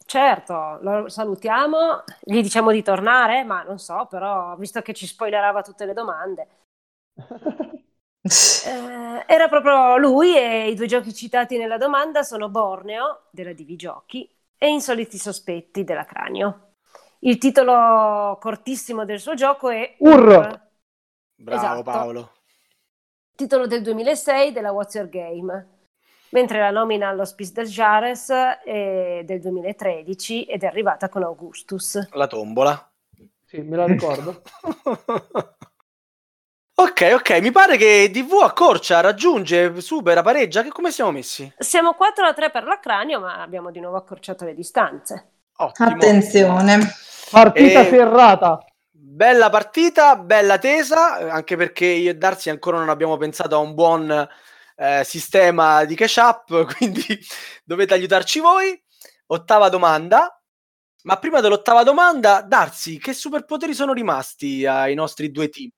[0.07, 5.61] Certo, lo salutiamo, gli diciamo di tornare, ma non so, però visto che ci spoilerava
[5.63, 6.47] tutte le domande.
[8.67, 13.75] Eh, era proprio lui e i due giochi citati nella domanda sono Borneo della Divi
[13.75, 14.27] Giochi
[14.57, 16.71] e Insoliti Sospetti della Cranio.
[17.19, 20.63] Il titolo cortissimo del suo gioco è Ur.
[21.35, 21.83] Bravo Esatto.
[21.83, 22.31] Paolo.
[23.35, 25.74] titolo del 2006 della What's Your Game,
[26.35, 32.09] mentre la nomina allo Spice del Jares è del 2013 ed è arrivata con Augustus.
[32.11, 32.91] La tombola.
[33.45, 34.41] Sì, me la ricordo.
[36.75, 40.61] ok, ok, mi pare che DV accorcia, raggiunge, supera, pareggia.
[40.61, 41.49] Che come siamo messi?
[41.57, 45.29] Siamo 4 a 3 per la Cranio, ma abbiamo di nuovo accorciato le distanze.
[45.55, 45.87] Ottimo.
[45.87, 46.79] Attenzione.
[47.31, 48.61] Partita Eh, serrata.
[48.91, 53.59] Bella partita, bella tesa, eh, anche perché io e Darsi ancora non abbiamo pensato a
[53.59, 54.27] un buon
[54.75, 57.03] eh, sistema di cash up, quindi
[57.63, 58.79] dovete aiutarci voi.
[59.27, 60.29] Ottava domanda.
[61.03, 65.69] Ma prima dell'ottava domanda, Darsi, che superpoteri sono rimasti ai nostri due team?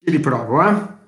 [0.00, 1.02] Io li provo, eh.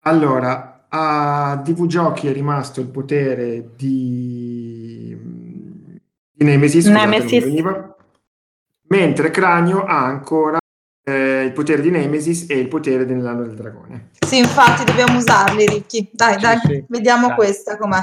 [0.00, 5.14] Allora, a DV Giochi è rimasto il potere di,
[6.30, 7.44] di Nemesis, scusate, Nemesis.
[7.44, 7.96] veniva.
[8.88, 10.58] mentre Cranio ha ancora
[11.08, 14.10] eh, il potere di Nemesis e il potere dell'anno del dragone.
[14.26, 16.08] Sì, infatti dobbiamo usarli, Ricky.
[16.12, 16.84] Dai, dai, sì.
[16.88, 17.36] vediamo Dai.
[17.36, 18.00] questa com'è.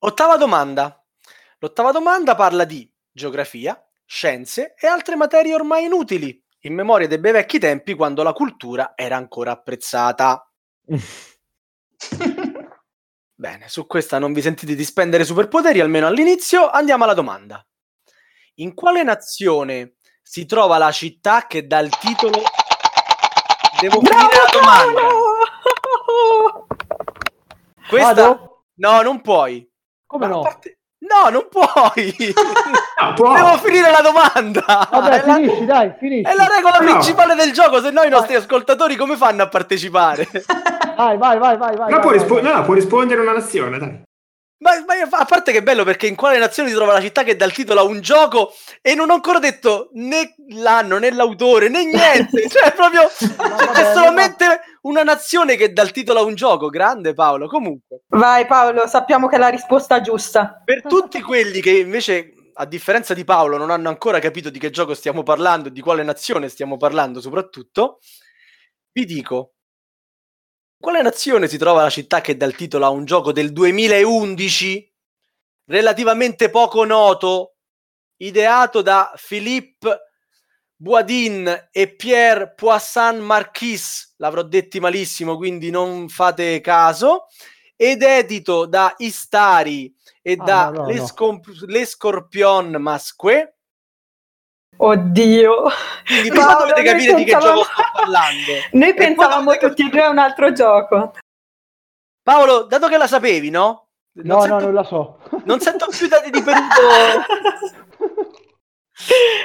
[0.00, 1.02] Ottava domanda.
[1.58, 7.32] L'ottava domanda parla di geografia, scienze e altre materie ormai inutili, in memoria dei bei
[7.32, 10.52] vecchi tempi quando la cultura era ancora apprezzata.
[13.38, 16.68] Bene, su questa non vi sentite di spendere superpoteri, almeno all'inizio.
[16.68, 17.66] Andiamo alla domanda.
[18.56, 19.95] In quale nazione
[20.28, 22.42] si trova la città che dà il titolo...
[23.80, 25.00] Devo finire la domanda.
[27.88, 28.12] Questa...
[28.14, 28.64] Vado?
[28.76, 29.68] No, non puoi.
[30.06, 30.40] Come Ma no?
[30.42, 32.14] parte- No, non puoi.
[32.98, 33.34] Ah, può.
[33.34, 34.88] Devo finire la domanda.
[34.90, 35.34] Vabbè, è, la...
[35.34, 36.22] finisci, dai, finisci.
[36.32, 36.84] è la regola No.
[36.92, 40.26] principale del gioco, se no i nostri ascoltatori come fanno a partecipare?
[40.96, 41.76] Vai, vai, vai, vai.
[41.76, 42.54] No, vai, può, vai, rispo- vai.
[42.54, 44.02] no, può rispondere una nazione, dai.
[44.58, 47.22] Ma, ma a parte che è bello perché in quale nazione si trova la città
[47.22, 51.10] che dà il titolo a un gioco e non ho ancora detto né l'anno né
[51.10, 53.02] l'autore né niente, cioè proprio
[53.36, 57.48] Ma c'è vabbè, solamente una nazione che dà il titolo a un gioco, grande Paolo.
[57.48, 60.62] Comunque, Vai Paolo, sappiamo che è la risposta giusta.
[60.64, 64.70] per tutti quelli che invece a differenza di Paolo non hanno ancora capito di che
[64.70, 67.98] gioco stiamo parlando e di quale nazione stiamo parlando soprattutto,
[68.92, 69.55] vi dico
[70.78, 74.92] quale nazione si trova la città che dà il titolo a un gioco del 2011
[75.66, 77.56] relativamente poco noto,
[78.18, 80.00] ideato da Philippe
[80.76, 87.26] Boisdin e Pierre Poisson Marquis, l'avrò detti malissimo, quindi non fate caso,
[87.74, 91.06] ed edito da Istari e Ah, da no, no, Le, no.
[91.06, 93.55] Scomp- Le Scorpion Masque.
[94.76, 95.64] Oddio.
[96.04, 98.52] Quindi prima Paolo, dovete capire di che gioco sto parlando.
[98.72, 101.12] Noi E pensavamo dovete tutti e due a un altro gioco.
[102.22, 103.88] Paolo, dato che la sapevi, no?
[104.16, 105.18] Non, No, no, sento, non la so.
[105.44, 106.74] non sento più dati di peruto.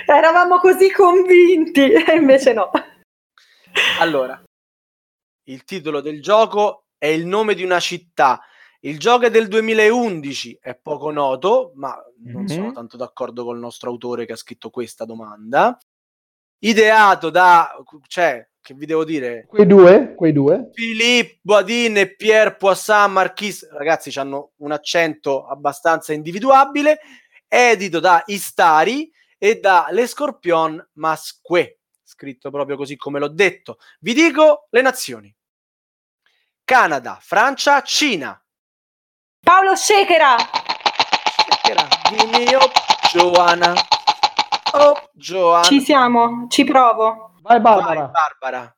[0.06, 2.72] Eravamo così convinti, e invece no.
[4.00, 4.42] Allora,
[5.46, 8.42] il titolo del gioco è il nome di una città.
[8.80, 12.48] Il gioco è del 2011, è poco noto, ma non Mhm.
[12.48, 15.78] sono tanto d'accordo col nostro autore che ha scritto questa domanda.
[16.64, 17.76] Ideato da,
[18.08, 20.70] cioè, che vi devo dire, Quei due, quei due.
[20.72, 27.00] Philippe Boisdin e Pierre Poisson Marquis, ragazzi, hanno un accento abbastanza individuabile,
[27.48, 33.80] edito da Istari e da Le Scorpion Masque, scritto proprio così come l'ho detto.
[34.00, 35.36] Vi dico le nazioni.
[36.64, 38.40] Canada, Francia, Cina.
[39.44, 40.36] Paolo Shekera.
[42.12, 42.72] Dimmi, oh,
[43.10, 43.74] Giovanna.
[44.74, 45.64] Oh, Giovanna.
[45.64, 47.36] Ci siamo, ci provo.
[47.42, 48.08] Vai, Vai, Barbara.
[48.08, 48.76] Barbara.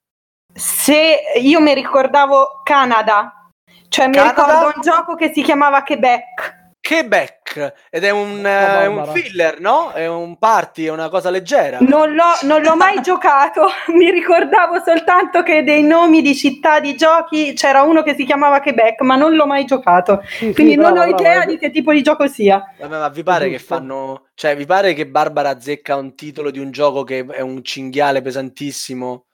[0.53, 3.49] Se io mi ricordavo Canada,
[3.89, 4.43] cioè mi Canada?
[4.43, 6.61] ricordo un gioco che si chiamava Quebec.
[6.85, 9.91] Quebec ed è un, eh, un filler, no?
[9.91, 11.77] È un party, è una cosa leggera.
[11.79, 16.97] Non l'ho, non l'ho mai giocato, mi ricordavo soltanto che dei nomi di città di
[16.97, 20.23] giochi c'era uno che si chiamava Quebec, ma non l'ho mai giocato.
[20.25, 22.61] Sì, sì, Quindi non brava, ho idea hai- di che tipo di gioco sia.
[22.77, 24.25] Vabbè, ma vi pare che fanno.
[24.33, 28.21] Cioè, vi pare che Barbara azzecca un titolo di un gioco che è un cinghiale
[28.21, 29.27] pesantissimo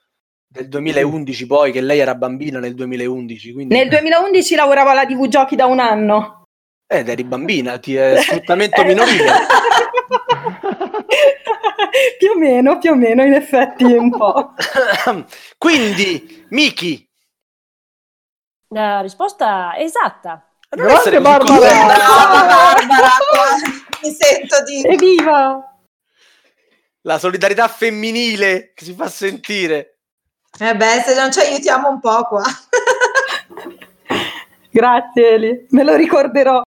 [0.46, 3.52] del 2011, poi che lei era bambina nel 2011.
[3.52, 3.74] Quindi...
[3.74, 6.39] Nel 2011 lavoravo alla DV Giochi da un anno.
[6.92, 9.30] Ed eri bambina, ti è sfruttamento minorile.
[12.18, 14.54] più o meno, più o meno, in effetti un po'.
[15.56, 17.08] quindi, Miki.
[18.74, 20.44] La risposta è esatta.
[20.70, 21.58] non così Barbara!
[21.58, 23.08] Barbara,
[24.02, 24.82] mi sento di...
[24.82, 25.64] Evviva!
[27.02, 29.98] La solidarietà femminile che si fa sentire.
[30.58, 32.42] Eh beh, se non ci aiutiamo un po' qua.
[34.72, 36.62] Grazie Eli, me lo ricorderò.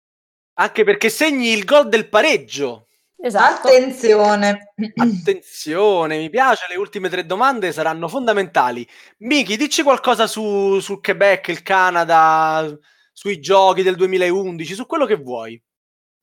[0.61, 2.85] Anche perché segni il gol del pareggio.
[3.17, 3.67] Esatto.
[3.67, 4.73] Attenzione.
[4.95, 8.87] Attenzione, mi piace, le ultime tre domande saranno fondamentali.
[9.19, 12.67] Miki, dici qualcosa su, sul Quebec, il Canada,
[13.11, 15.59] sui giochi del 2011, su quello che vuoi.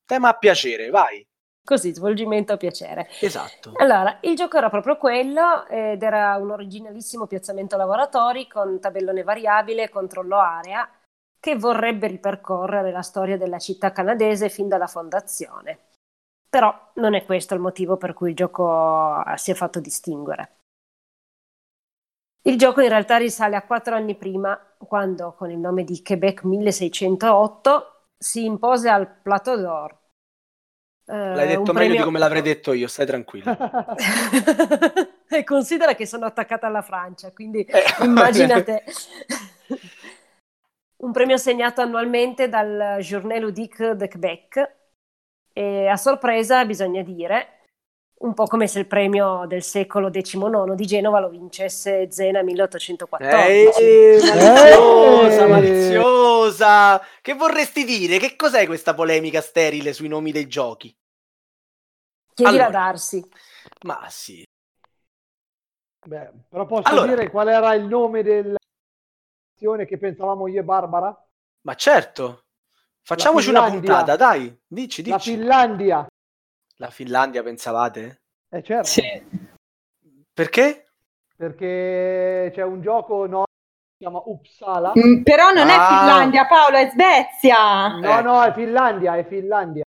[0.04, 1.26] Tema a piacere, vai.
[1.64, 3.08] Così, svolgimento a piacere.
[3.20, 3.72] Esatto.
[3.74, 9.88] Allora, il gioco era proprio quello ed era un originalissimo piazzamento lavoratori con tabellone variabile,
[9.88, 10.88] controllo area,
[11.40, 15.78] che vorrebbe ripercorrere la storia della città canadese fin dalla fondazione.
[16.48, 20.52] Però non è questo il motivo per cui il gioco si è fatto distinguere.
[22.42, 26.44] Il gioco in realtà risale a quattro anni prima, quando con il nome di Quebec
[26.44, 29.98] 1608 si impose al Plateau d'Or.
[31.06, 33.56] Eh, L'hai detto meglio premio- di come l'avrei detto io, stai tranquillo.
[35.28, 38.84] e considera che sono attaccata alla Francia, quindi Eh, immagina te.
[41.00, 44.76] Un premio assegnato annualmente dal Journée Ludique de Québec
[45.52, 47.58] e a sorpresa, bisogna dire,
[48.20, 53.80] Un po' come se il premio del secolo XIX di Genova lo vincesse Zena 1814.
[53.80, 57.00] Ehi, maliziosa, maliziosa.
[57.22, 58.18] Che vorresti dire?
[58.18, 60.92] Che cos'è questa polemica sterile sui nomi dei giochi?
[62.34, 62.66] Chiedila Allora.
[62.66, 63.24] a Darsi.
[63.82, 64.44] Ma sì.
[66.04, 67.06] Beh, però posso Allora.
[67.06, 68.22] dire qual era il nome
[69.58, 71.26] dell'azione che pensavamo io e Barbara?
[71.62, 72.44] Ma certo.
[73.02, 74.56] Facciamoci una puntata, dai.
[74.66, 75.32] Dici, La dici.
[75.32, 76.06] Finlandia.
[76.76, 78.22] La Finlandia, pensavate?
[78.50, 79.02] Eh certo, Sì.
[80.32, 80.84] Perché?
[81.38, 83.44] perché c'è un gioco no,
[83.92, 84.92] si chiama Uppsala.
[84.98, 85.86] Mm, Però non è Ah.
[85.98, 87.96] Finlandia, Paolo, è Svezia.
[87.96, 88.22] No, Eh.
[88.22, 89.84] no, è Finlandia, è Finlandia.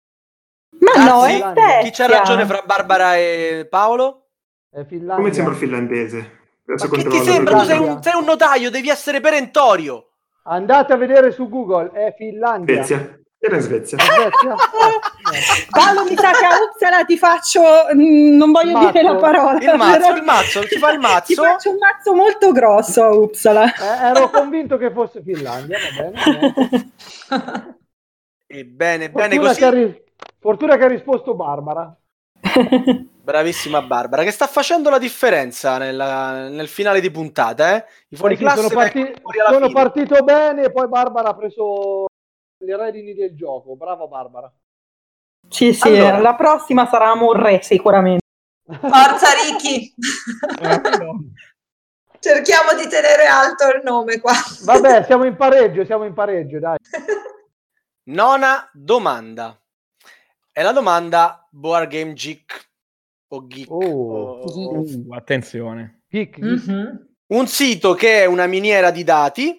[0.80, 1.78] Ma no, Darsi, è Svezia.
[1.82, 4.28] chi c'ha ragione fra Barbara e Paolo?
[4.70, 5.16] È Finlandia.
[5.16, 6.43] Come sembra finlandese?
[6.66, 7.58] Adesso Ma che ti sembra?
[7.58, 10.08] Tu sei un, sei un notaio, devi essere perentorio.
[10.44, 12.82] Andate a vedere su Google, è Finlandia.
[12.82, 13.18] Svezia.
[13.38, 13.98] Era in Svezia.
[15.68, 17.60] Paolo, mi sa che a Uppsala ti faccio,
[17.94, 18.90] mm, non voglio Mazzo.
[18.90, 19.58] dire la parola.
[19.58, 21.42] Il mazzo, però il mazzo, ti fa il Ti mazzo.
[21.42, 23.64] faccio un mazzo molto grosso a Uppsala.
[23.74, 26.92] eh, ero convinto che fosse Finlandia, va bene.
[28.46, 29.58] E bene, bene Fortuna, così.
[29.58, 30.02] che ha ri-
[30.40, 31.94] fortuna che ha risposto Barbara.
[33.24, 37.86] Bravissima Barbara, che sta facendo la differenza nella- nel finale di puntata, eh?
[38.08, 39.80] I fuori Eh classe sono, parti- vengono fuori alla sono fine.
[39.82, 42.04] partito bene e poi Barbara ha preso
[42.58, 43.76] le redini del gioco.
[43.76, 44.52] Brava Barbara.
[45.48, 46.18] Sì, sì, Allora.
[46.18, 48.20] la prossima sarà Amore sicuramente.
[48.66, 49.94] Forza Ricky.
[52.18, 54.32] Cerchiamo di tenere alto il nome qua.
[54.64, 56.76] Vabbè, siamo in pareggio, siamo in pareggio, dai.
[58.04, 59.58] Nona domanda.
[60.52, 62.72] È la domanda Board Game Geek
[63.34, 63.70] o Geek.
[63.70, 64.42] Oh.
[64.42, 66.02] o- Uh, attenzione.
[66.08, 67.08] Geek, Mhm.
[67.26, 69.58] Un sito che è una miniera di dati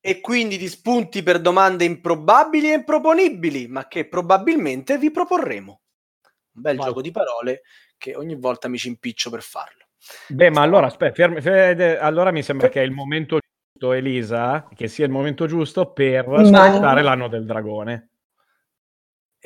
[0.00, 5.80] e quindi di spunti per domande improbabili e improponibili, ma che probabilmente vi proporremo.
[6.54, 6.86] Un bel Vai.
[6.86, 7.62] gioco di parole
[7.98, 9.84] che ogni volta mi ci impiccio per farlo.
[10.28, 13.38] Beh, ma allora aspetta, fermi- Fede, allora mi sembra che è il momento
[13.72, 16.40] giusto, Elisa, che sia il momento giusto per Vai.
[16.52, 18.07] aspettare l'anno del dragone.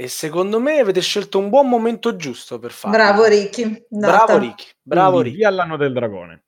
[0.02, 2.96] E secondo me avete scelto un buon momento giusto per farlo.
[2.96, 3.86] Bravo Ricky.
[3.88, 4.38] Bravo Data.
[4.38, 5.36] Ricky, bravo Quindi, Ricky.
[5.38, 6.44] Via all'anno del dragone.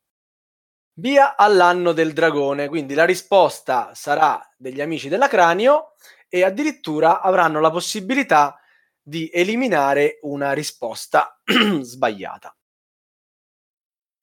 [0.95, 5.93] Via all'anno del dragone, quindi la risposta sarà degli amici della Cranio
[6.29, 8.59] e addirittura avranno la possibilità
[9.01, 11.41] di eliminare una risposta
[11.81, 12.57] sbagliata.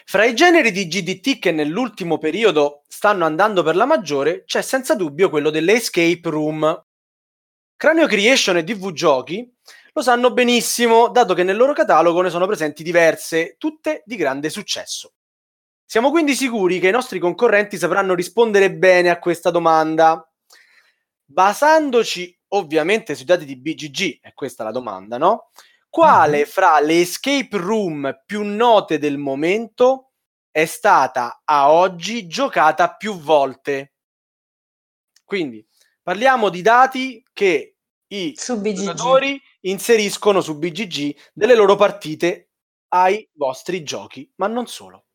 [0.03, 4.93] Fra i generi di GDT che nell'ultimo periodo stanno andando per la maggiore c'è senza
[4.93, 6.85] dubbio quello delle escape room.
[7.81, 9.55] Cranio Creation e DV Giochi
[9.93, 14.51] lo sanno benissimo, dato che nel loro catalogo ne sono presenti diverse, tutte di grande
[14.51, 15.13] successo.
[15.83, 20.31] Siamo quindi sicuri che i nostri concorrenti sapranno rispondere bene a questa domanda.
[21.25, 25.49] Basandoci ovviamente sui dati di BGG, è questa la domanda, no?
[25.89, 30.11] Quale fra le escape room più note del momento
[30.51, 33.93] è stata a oggi giocata più volte?
[35.25, 35.65] Quindi
[36.03, 37.70] parliamo di dati che
[38.13, 42.49] i giocatori inseriscono su BGG delle loro partite
[42.89, 45.05] ai vostri giochi, ma non solo.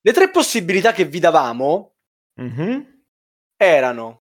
[0.00, 1.94] Le tre possibilità che vi davamo
[2.34, 3.04] Mhm.
[3.56, 4.22] erano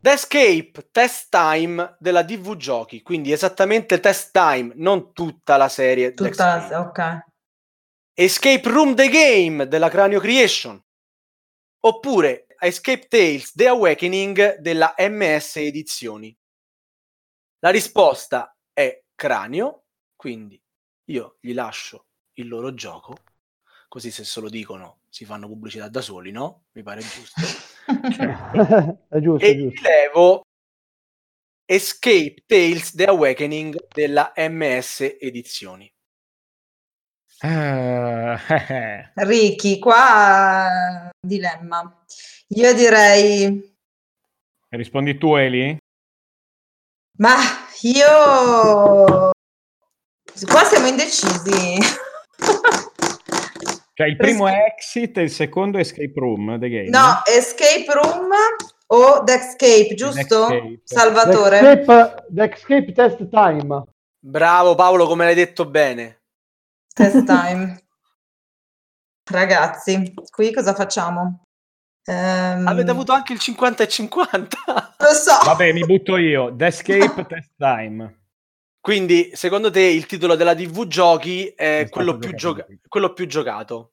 [0.00, 6.12] The Escape Test Time della DV Giochi, quindi esattamente Test Time, non tutta la serie.
[6.12, 6.70] Tutta Escape.
[6.72, 6.80] la...
[6.80, 7.20] Ok.
[8.14, 10.82] Escape Room The Game della Cranio Creation,
[11.80, 16.34] oppure Escape Tales The Awakening della MS Edizioni.
[17.60, 19.84] La risposta è Cranio,
[20.14, 20.60] quindi
[21.06, 23.16] io gli lascio il loro gioco,
[23.88, 26.64] così se se lo dicono si fanno pubblicità da soli, no?
[26.72, 27.40] Mi pare giusto.
[29.08, 29.88] è giusto, e è giusto.
[29.88, 30.44] levo
[31.64, 35.90] Escape Tales The Awakening della MS Edizioni.
[37.40, 38.36] Eh,
[39.14, 42.04] Ricky, qua dilemma.
[42.48, 43.76] Io direi,
[44.68, 45.76] Rispondi tu, Eli?
[47.18, 47.36] Ma
[47.82, 49.30] io
[50.46, 51.78] qua siamo indecisi.
[53.94, 56.88] Cioè, il primo è Exit e il secondo è Escape Room, The Game.
[56.90, 58.28] No, Escape Room
[58.88, 60.44] o The Escape, giusto?
[60.44, 60.80] Escape.
[60.84, 61.60] Salvatore.
[61.60, 63.84] The escape, the escape test time.
[64.18, 66.24] Bravo Paolo, come l'hai detto bene.
[66.92, 67.80] Test time.
[69.30, 71.45] Ragazzi, qui cosa facciamo?
[72.08, 74.56] Ehm, Avete avuto anche il 50 e 50.
[74.98, 75.44] Lo so.
[75.44, 76.54] Vabbè, mi butto io.
[76.54, 78.20] The Escape Test Time.
[78.80, 83.12] Quindi, secondo te, il titolo della TV Giochi è, È quello, più giocato gioca- quello
[83.12, 83.92] più giocato.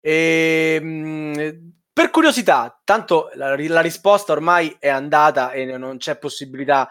[0.00, 6.88] Ehm, per curiosità, tanto la, la risposta ormai è andata e non c'è possibilità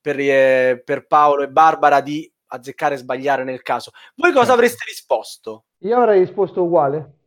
[0.00, 3.90] per, eh, per Paolo e Barbara di azzeccare e sbagliare nel caso.
[4.14, 5.64] Voi cosa avreste risposto?
[5.80, 7.18] Io avrei risposto uguale.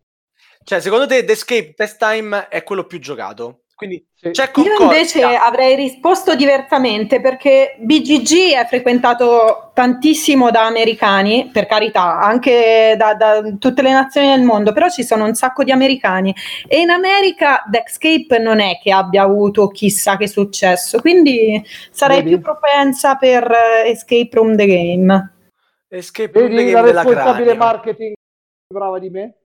[0.66, 3.66] Cioè, secondo te The Escape Best Time è quello più giocato?
[3.76, 11.68] Quindi c'è Io invece avrei risposto diversamente perché BGG è frequentato tantissimo da americani, per
[11.68, 15.72] carità, anche da, da tutte le nazioni del mondo, però ci sono un sacco di
[15.72, 16.34] americani
[16.68, 21.62] e in America Dexcape non è che abbia avuto chissà che successo, quindi
[21.92, 22.30] sarei Vedi?
[22.30, 25.34] più propensa per eh, Escape Room the Game.
[25.90, 28.14] Escape Room The Vedi Game la responsabile marketing
[28.74, 29.36] brava di me?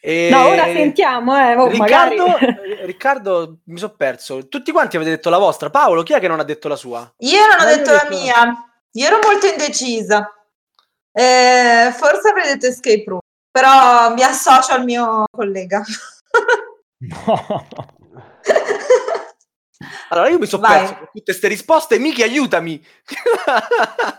[0.00, 2.84] E- No, ora sentiamo, eh, oh, Riccardo, magari.
[2.86, 4.48] Riccardo, mi sono perso.
[4.48, 5.70] Tutti quanti avete detto la vostra.
[5.70, 7.10] Paolo, chi è che non ha detto la sua?
[7.18, 10.28] Io non ho io detto la detto- mia, io ero molto indecisa.
[11.12, 15.82] Eh, forse avrei detto escape room, però mi associo al mio collega.
[17.26, 17.66] No.
[20.08, 21.98] Allora, io mi sono perso con tutte queste risposte.
[21.98, 22.84] Miki, aiutami.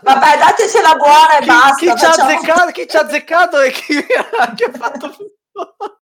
[0.02, 1.74] Vabbè, datecela buona e chi, basta.
[1.74, 6.00] chi ci azzeccato, chi ci ha azzeccato e chi, chi ha fatto tutto?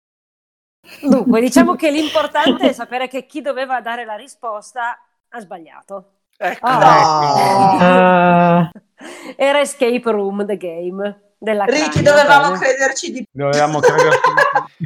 [1.01, 4.97] Dunque, diciamo che l'importante è sapere che chi doveva dare la risposta
[5.29, 6.11] ha sbagliato.
[6.37, 6.65] Ecco.
[6.67, 8.69] Ah.
[9.35, 13.43] Era Escape Room the Game della Ricky, dovevamo crederci di più.
[13.43, 14.19] Dovevamo credere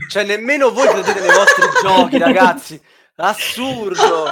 [0.10, 2.82] Cioè, nemmeno voi credete nei vostri giochi, ragazzi.
[3.16, 4.30] Assurdo.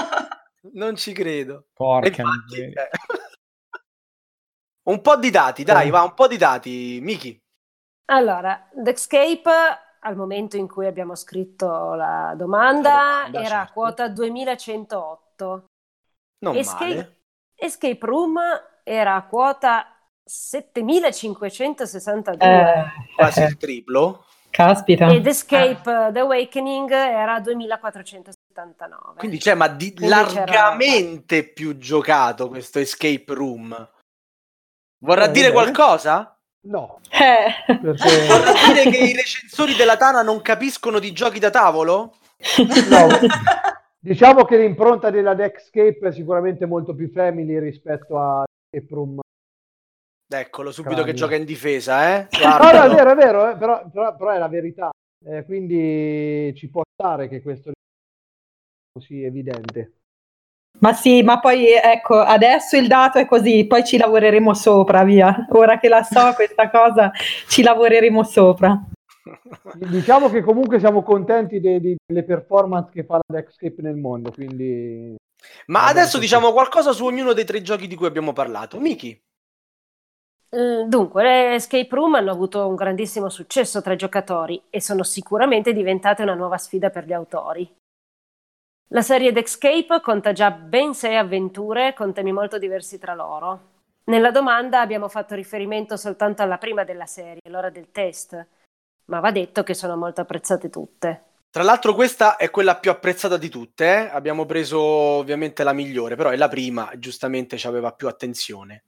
[0.73, 1.67] Non ci credo.
[1.73, 2.87] Porca Infatti, miseria.
[2.87, 2.89] eh.
[4.87, 6.99] Un po' di dati, dai, va, un po' di dati.
[7.01, 7.37] Miki.
[8.09, 9.51] Allora, Dexcape
[9.99, 13.73] al momento in cui abbiamo scritto la domanda, domanda, era a certo.
[13.73, 15.65] quota 2108.
[16.39, 17.17] Non Escape, male.
[17.55, 18.39] Escape Room
[18.83, 19.93] era a quota
[20.23, 22.85] 7562 Eh,
[23.15, 24.25] Quasi eh, il triplo.
[24.49, 25.07] caspita.
[25.07, 27.41] ed Escape The Awakening era
[28.63, 29.15] 2479.
[29.17, 33.89] Quindi, cioè, ma di- Quindi c'era- largamente più giocato questo escape room.
[34.99, 36.35] Vorrà Eh, dire qualcosa?
[36.67, 37.75] No, Eh.
[37.81, 42.15] perché Vorrà dire che i recensori della Tana non capiscono di giochi da tavolo?
[42.89, 43.07] no,
[43.99, 49.19] diciamo che l'impronta della Deckscape è sicuramente molto più family rispetto a Escape Room.
[50.29, 51.11] Eccolo, subito Cranio.
[51.13, 52.27] che gioca in difesa, eh?
[52.43, 54.89] No, no, è vero, è vero, eh, però, però- però è la verità.
[55.25, 57.71] Eh, quindi ci può stare che questo
[58.97, 59.93] così evidente.
[60.79, 65.47] Ma sì, ma poi ecco, adesso il dato è così, poi ci lavoreremo sopra, via.
[65.51, 67.11] Ora che la so questa cosa,
[67.47, 68.79] ci lavoreremo sopra.
[69.73, 74.31] Diciamo che comunque siamo contenti de- de- delle performance che fa la Deckscape nel mondo,
[74.31, 75.15] quindi
[75.67, 78.79] Ma adesso diciamo qualcosa su ognuno dei tre giochi di cui abbiamo parlato.
[78.79, 79.17] Miki,
[80.49, 85.03] Eh, Dunque, le escape room hanno avuto un grandissimo successo tra i giocatori e sono
[85.03, 87.73] sicuramente diventate una nuova sfida per gli autori.
[88.91, 93.75] La serie D'Escape conta già ben sei avventure con temi molto diversi tra loro.
[94.05, 98.47] Nella domanda abbiamo fatto riferimento soltanto alla prima della serie, l'ora del test,
[99.05, 101.23] ma va detto che sono molto apprezzate tutte.
[101.49, 104.09] tra l'altro questa è quella più apprezzata di tutte, eh?
[104.09, 108.83] abbiamo preso ovviamente la migliore, però è la prima, giustamente ci aveva più attenzione.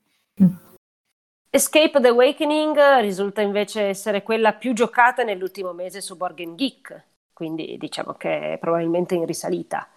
[1.49, 7.03] Escape the Awakening risulta invece essere quella più giocata nell'ultimo mese su Game Geek,
[7.39, 9.87] quindi diciamo che è probabilmente in risalita.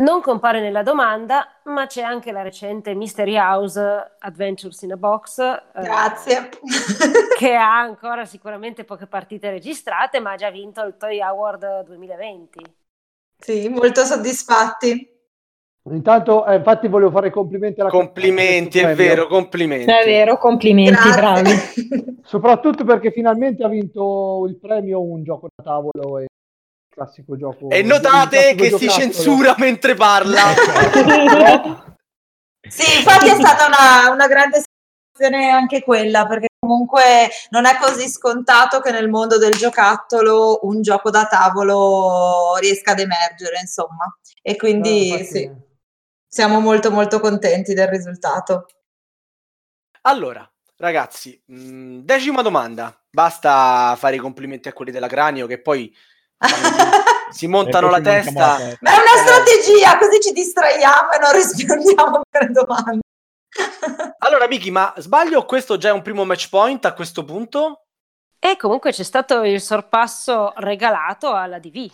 [0.00, 3.80] Non compare nella domanda, ma c'è anche la recente Mystery House
[4.18, 6.50] Adventures in a Box, eh, Grazie.
[7.38, 12.74] che ha ancora sicuramente poche partite registrate, ma ha già vinto il Toy Award 2020.
[13.40, 15.17] sì, molto soddisfatti.
[15.92, 19.90] Intanto eh, infatti volevo fare i complimenti alla Complimenti, è vero, complimenti.
[19.90, 21.50] È vero, complimenti, bravi.
[22.24, 26.26] Soprattutto perché finalmente ha vinto il premio un gioco da tavolo e
[26.92, 28.90] classico gioco E notate che si giocattolo.
[28.90, 30.42] censura mentre parla.
[32.68, 37.00] Sì, infatti è stata una, una grande sensazione anche quella, perché comunque
[37.50, 42.98] non è così scontato che nel mondo del giocattolo un gioco da tavolo riesca ad
[42.98, 44.14] emergere, insomma.
[44.42, 45.50] E quindi Eh, infatti- sì,
[46.28, 48.66] siamo molto molto contenti del risultato.
[50.02, 52.94] Allora, ragazzi, mh, decima domanda.
[53.10, 55.92] Basta fare i complimenti a quelli della Cranio che poi
[57.30, 58.58] si montano la testa.
[58.80, 63.00] Ma è una strategia, così ci distraiamo e non rispondiamo alle domande.
[64.18, 67.86] Allora, Miki, ma sbaglio o questo già è un primo match point a questo punto?
[68.38, 71.90] E comunque c'è stato il sorpasso regalato alla DV.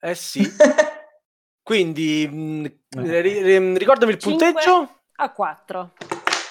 [0.00, 0.42] Eh sì.
[1.66, 2.66] Quindi, mh,
[3.02, 5.92] ri- ri- ricordami il punteggio A 4.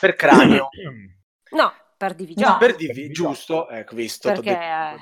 [0.02, 0.68] per Cranio.
[1.56, 2.58] No, per DV No.
[2.58, 3.70] per DV, giusto?
[3.70, 4.28] Ecco, visto.
[4.28, 4.98] Perché eh,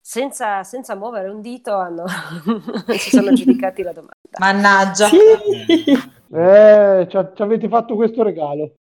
[0.00, 2.04] senza, senza muovere un dito hanno,
[2.96, 4.14] si sono giudicati la domanda.
[4.38, 5.10] Mannaggia.
[5.10, 8.72] Eh, ci, ci avete fatto questo regalo.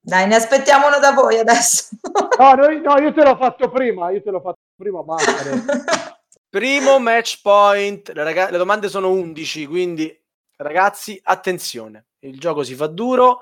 [0.00, 1.96] Dai, ne aspettiamo uno da voi adesso.
[2.36, 6.12] No, no, io te l'ho fatto prima, io te l'ho fatto prima, basta.
[6.54, 8.12] Primo match point.
[8.12, 10.24] Le, raga- le domande sono 11, quindi
[10.58, 12.10] ragazzi, attenzione.
[12.20, 13.40] Il gioco si fa duro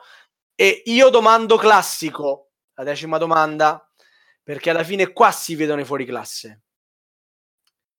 [0.54, 3.86] e io domando classico, la decima domanda,
[4.42, 6.62] perché alla fine qua si vedono i fuori classe.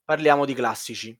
[0.04, 1.16] Parliamo di classici.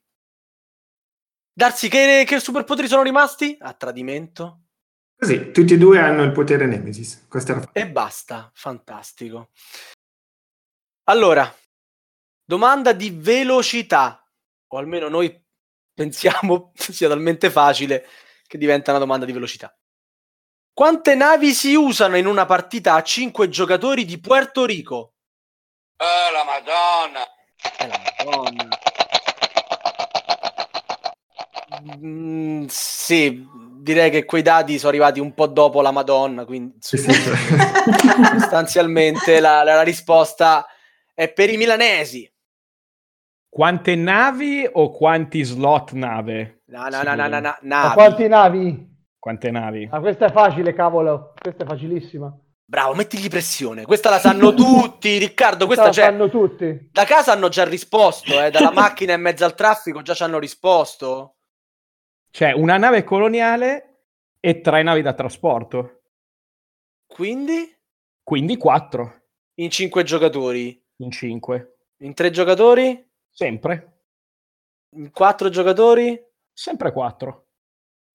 [1.54, 3.56] Darsi, che, che superpoteri sono rimasti?
[3.60, 4.62] A tradimento.
[5.16, 7.28] Così, tutti e due hanno il potere Nemesis.
[7.74, 9.52] E basta, fantastico.
[11.04, 11.56] Allora,
[12.44, 14.26] domanda di velocità,
[14.68, 15.42] o almeno noi
[15.94, 18.06] pensiamo sia talmente facile
[18.48, 19.76] che diventa una domanda di velocità.
[20.74, 25.14] Quante navi si usano in una partita a 5 giocatori di Puerto Rico?
[25.98, 27.28] Oh, la Madonna.
[27.78, 28.70] Eh, la Madonna.
[31.98, 33.46] Mm, sì,
[33.80, 37.12] direi che quei dati sono arrivati un po' dopo la Madonna, quindi Sì, sì,
[38.40, 40.66] sostanzialmente la, la- la risposta
[41.14, 42.32] è per i milanesi.
[43.54, 46.64] Quante navi o quanti slot nave?
[46.68, 47.94] No, no, no, no, no, no, Ma navi.
[47.94, 48.92] quanti navi?
[49.20, 49.88] Quante navi?
[49.92, 51.34] Ma questa è facile, cavolo.
[51.40, 52.36] Questa è facilissima.
[52.66, 53.84] Bravo, mettigli pressione.
[53.86, 55.68] Questa la sanno tutti, Riccardo.
[55.68, 56.02] Questa la c'è.
[56.02, 56.90] sanno tutti.
[56.92, 60.40] Da casa hanno già risposto, eh, dalla macchina in mezzo al traffico già ci hanno
[60.40, 61.36] risposto.
[62.32, 64.06] C'è una nave coloniale
[64.40, 66.02] e tre navi da trasporto.
[67.06, 67.72] Quindi
[68.24, 69.26] Quindi quattro
[69.60, 71.78] in 5 giocatori, in cinque.
[71.98, 73.90] in 3 giocatori, Sempre.
[74.96, 76.24] in 4 giocatori.
[76.54, 77.48] Sempre quattro.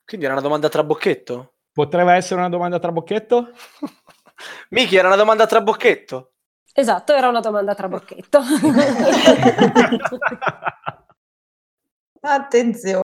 [0.05, 1.55] Quindi era una domanda a trabocchetto?
[1.73, 3.51] Potrebbe essere una domanda tra bocchetto?
[4.71, 6.35] Miki, era una domanda a trabocchetto?
[6.73, 8.39] Esatto, era una domanda a trabocchetto.
[12.21, 13.03] Attenzione.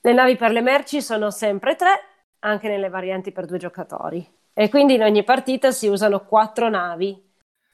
[0.00, 2.00] Le navi per le merci sono sempre tre,
[2.40, 4.26] anche nelle varianti per due giocatori.
[4.54, 7.22] E quindi in ogni partita si usano quattro navi,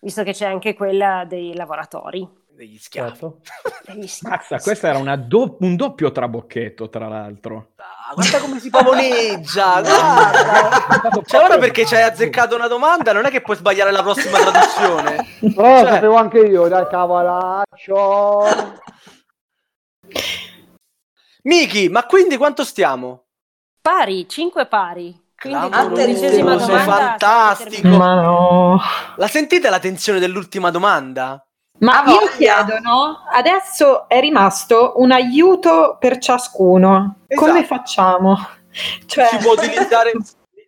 [0.01, 2.29] visto che c'è anche quella dei lavoratori.
[2.55, 3.09] Degli schiavi.
[3.11, 3.41] Certo.
[3.93, 4.37] Degli schiavi.
[4.37, 7.73] Mazza, questo era una do- un doppio trabocchetto, tra l'altro.
[7.77, 11.21] Ah, guarda come si pavoneggia, guarda.
[11.25, 14.39] Cioè, ora perché ci hai azzeccato una domanda, non è che puoi sbagliare la prossima
[14.39, 15.27] traduzione.
[15.55, 18.45] Però lo Cioè- sapevo anche io, dai, cavolaccio.
[21.43, 23.25] Miki, ma quindi quanto stiamo?
[23.81, 25.23] Pari, cinque pari.
[25.37, 26.37] Quindi Attenzione.
[26.39, 27.89] domanda fantastico.
[27.89, 28.81] Ma no.
[29.17, 31.45] La sentite la tensione dell'ultima domanda?
[31.81, 32.65] Ma Ha io voglia.
[32.65, 33.25] chiedo, no?
[33.31, 37.17] Adesso è rimasto un aiuto per ciascuno.
[37.27, 37.47] Esatto.
[37.47, 38.37] Come facciamo?
[39.07, 40.13] Cioè, Si può utilizzare.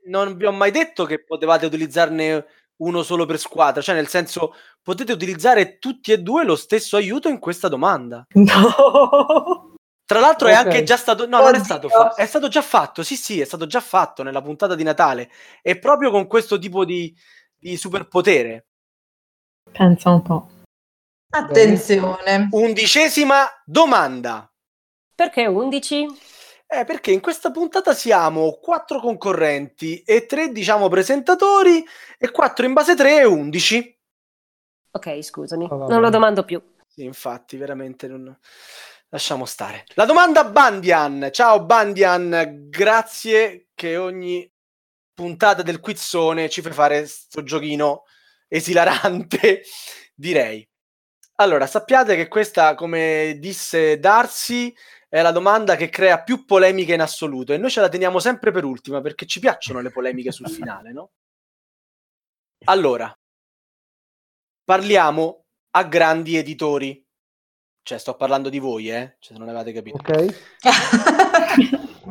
[0.07, 2.45] Non vi ho mai detto che potevate utilizzarne
[2.77, 7.29] uno solo per squadra, cioè nel senso potete utilizzare tutti e due lo stesso aiuto
[7.29, 8.25] in questa domanda.
[8.35, 9.73] no.
[10.05, 10.59] Tra l'altro è Ok.
[10.67, 11.65] anche già stato no, non è Oddio.
[11.65, 13.03] stato fa- è stato già fatto.
[13.03, 15.31] Sì, sì, è stato già fatto nella puntata di Natale
[15.63, 17.13] e proprio con questo tipo di,
[17.59, 18.67] di superpotere.
[19.72, 20.49] Pensa un po'.
[21.31, 22.49] Attenzione.
[22.51, 24.51] Undicesima domanda.
[25.15, 26.07] Perché 11?
[26.69, 31.85] Eh, perché in questa puntata siamo quattro concorrenti e tre, diciamo, presentatori
[32.19, 33.99] e quattro in base 3 e 11.
[34.93, 36.63] Ok, scusami, va non lo domando più.
[36.87, 38.37] Sì, infatti, veramente non...
[39.11, 39.85] lasciamo stare.
[39.95, 41.29] La domanda Bandian.
[41.33, 44.51] Ciao Bandian, grazie che ogni
[45.15, 48.05] puntata del quizzone ci fai fare sto giochino
[48.49, 49.63] esilarante,
[50.15, 50.69] direi.
[51.37, 54.75] Allora, sappiate che questa, come disse Darcy,
[55.08, 58.50] è la domanda che crea più polemiche in assoluto e noi ce la teniamo sempre
[58.50, 61.11] per ultima perché ci piacciono le polemiche sul finale, no?
[62.64, 63.14] Allora,
[64.64, 67.04] parliamo a grandi editori.
[67.83, 69.17] Cioè, sto parlando di voi, eh?
[69.21, 69.99] Cioè, se non avete capito.
[69.99, 70.34] Ok.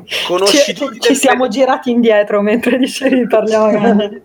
[0.06, 4.24] Ci, Conoscitori ci del siamo girati indietro mentre dicevi parliamo grandi.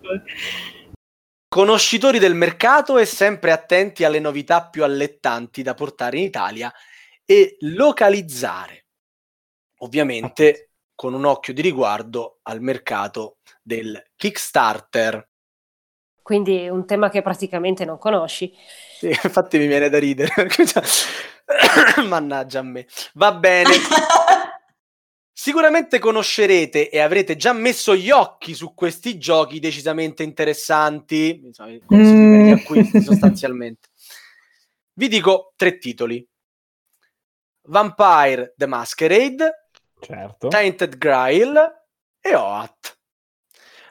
[1.50, 6.72] Conoscitori del mercato e sempre attenti alle novità più allettanti da portare in Italia
[7.24, 8.86] e localizzare.
[9.78, 15.28] Ovviamente con un occhio di riguardo al mercato del Kickstarter.
[16.22, 18.54] Quindi un tema che praticamente non conosci.
[18.98, 20.32] Sì, infatti mi viene da ridere.
[22.06, 22.86] Mannaggia a me.
[23.14, 23.70] Va bene.
[25.40, 32.52] Sicuramente conoscerete e avrete già messo gli occhi su questi giochi decisamente interessanti, insomma, Mm.
[32.52, 33.88] acquisti sostanzialmente.
[34.92, 36.28] Vi dico tre titoli.
[37.68, 39.68] Vampire the Masquerade,
[39.98, 40.48] Certo.
[40.48, 41.56] Tainted Grail
[42.20, 42.98] e Oath.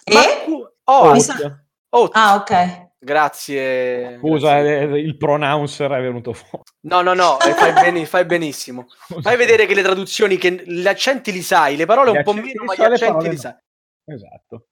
[0.04, 0.14] E?
[0.14, 2.16] Ma cu- sa- Oath.
[2.16, 2.89] Ah, ok.
[3.02, 4.18] Grazie.
[4.20, 4.96] Scusa, grazie.
[4.96, 6.64] eh, il pronouncer è venuto fuori.
[6.82, 8.88] No, no, no, eh, fai, beni- fai benissimo.
[9.22, 12.34] Fai vedere che le traduzioni, che gli accenti li sai, le parole Gli un po'
[12.34, 13.40] meno, ma gli accenti li no.
[13.40, 13.56] sai.
[14.06, 14.66] Esatto.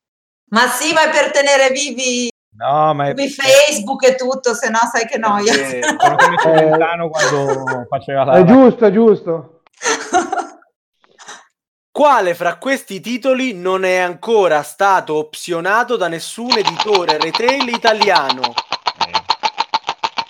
[0.50, 4.80] Ma sì, ma è per tenere vivi, No, ma è, Facebook e tutto, se no
[4.92, 5.54] sai che noia.
[5.54, 6.38] Sono come.
[6.42, 8.34] Celentano quando faceva la...
[8.34, 9.62] È giusto, è giusto.
[11.98, 18.54] Quale fra questi titoli non è ancora stato opzionato da nessun editore retail italiano?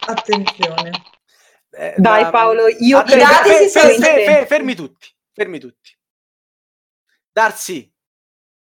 [0.06, 0.92] Attenzione.
[1.72, 3.68] Eh, Dai ma- Paolo, io Ah, credo fer- dati
[4.00, 5.92] fer- fer- fermi tutti, fermi tutti.
[7.34, 7.94] Darsi,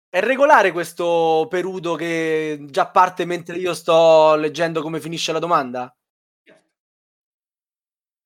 [0.09, 5.93] è regolare questo perudo che già parte mentre io sto leggendo come finisce la domanda?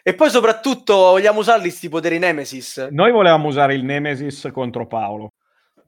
[0.02, 2.88] E poi soprattutto vogliamo usarli sti poteri Nemesis?
[2.90, 5.28] Noi volevamo usare il Nemesis contro Paolo.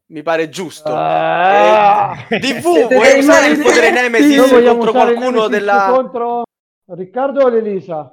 [0.09, 0.93] Mi pare giusto.
[0.93, 2.27] Ah.
[2.28, 2.62] Eh, DV,
[2.93, 5.93] vuoi usare il potere Nemesis vogliamo contro qualcuno Nemesis della...
[5.95, 6.43] contro
[6.93, 8.11] Riccardo o l'Elisa?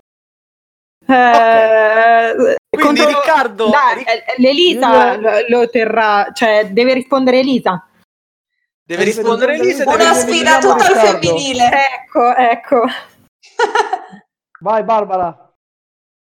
[1.10, 3.69] Eh, Quindi contro- Riccardo...
[3.69, 7.86] Dai, eh, l'Elisa Io- lo- terrà, cioè deve rispondere Elisa.
[8.84, 11.69] deve rispondere Elisa Una deve Una sfida tutta al femminile.
[11.95, 12.82] Ecco, ecco.
[14.60, 15.47] Vai Barbara.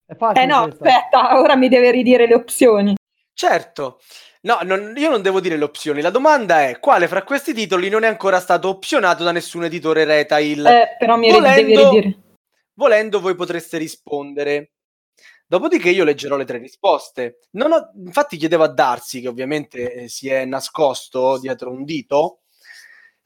[0.07, 0.85] È facile Eh no, questa.
[0.85, 2.95] aspetta, ora mi deve ridire le opzioni.
[3.33, 3.99] Certo.
[4.41, 6.01] No, non- io non devo dire le opzioni.
[6.01, 10.05] La domanda è quale fra questi titoli non è ancora stato opzionato da nessun editore
[10.05, 10.65] retail?
[10.65, 12.17] Eh, però mi Volendo- devi ridire.
[12.73, 14.71] Volendo, voi potreste rispondere.
[15.45, 17.39] Dopodiché io leggerò le tre risposte.
[17.51, 22.39] Non ho- infatti chiedevo a Darsi, che ovviamente eh, si è nascosto dietro un dito,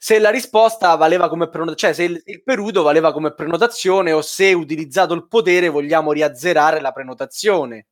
[0.02, 4.20] se la risposta valeva come prenotazione, cioè se il, il perudo valeva come prenotazione o
[4.20, 7.86] se utilizzato il potere vogliamo riazzerare la prenotazione.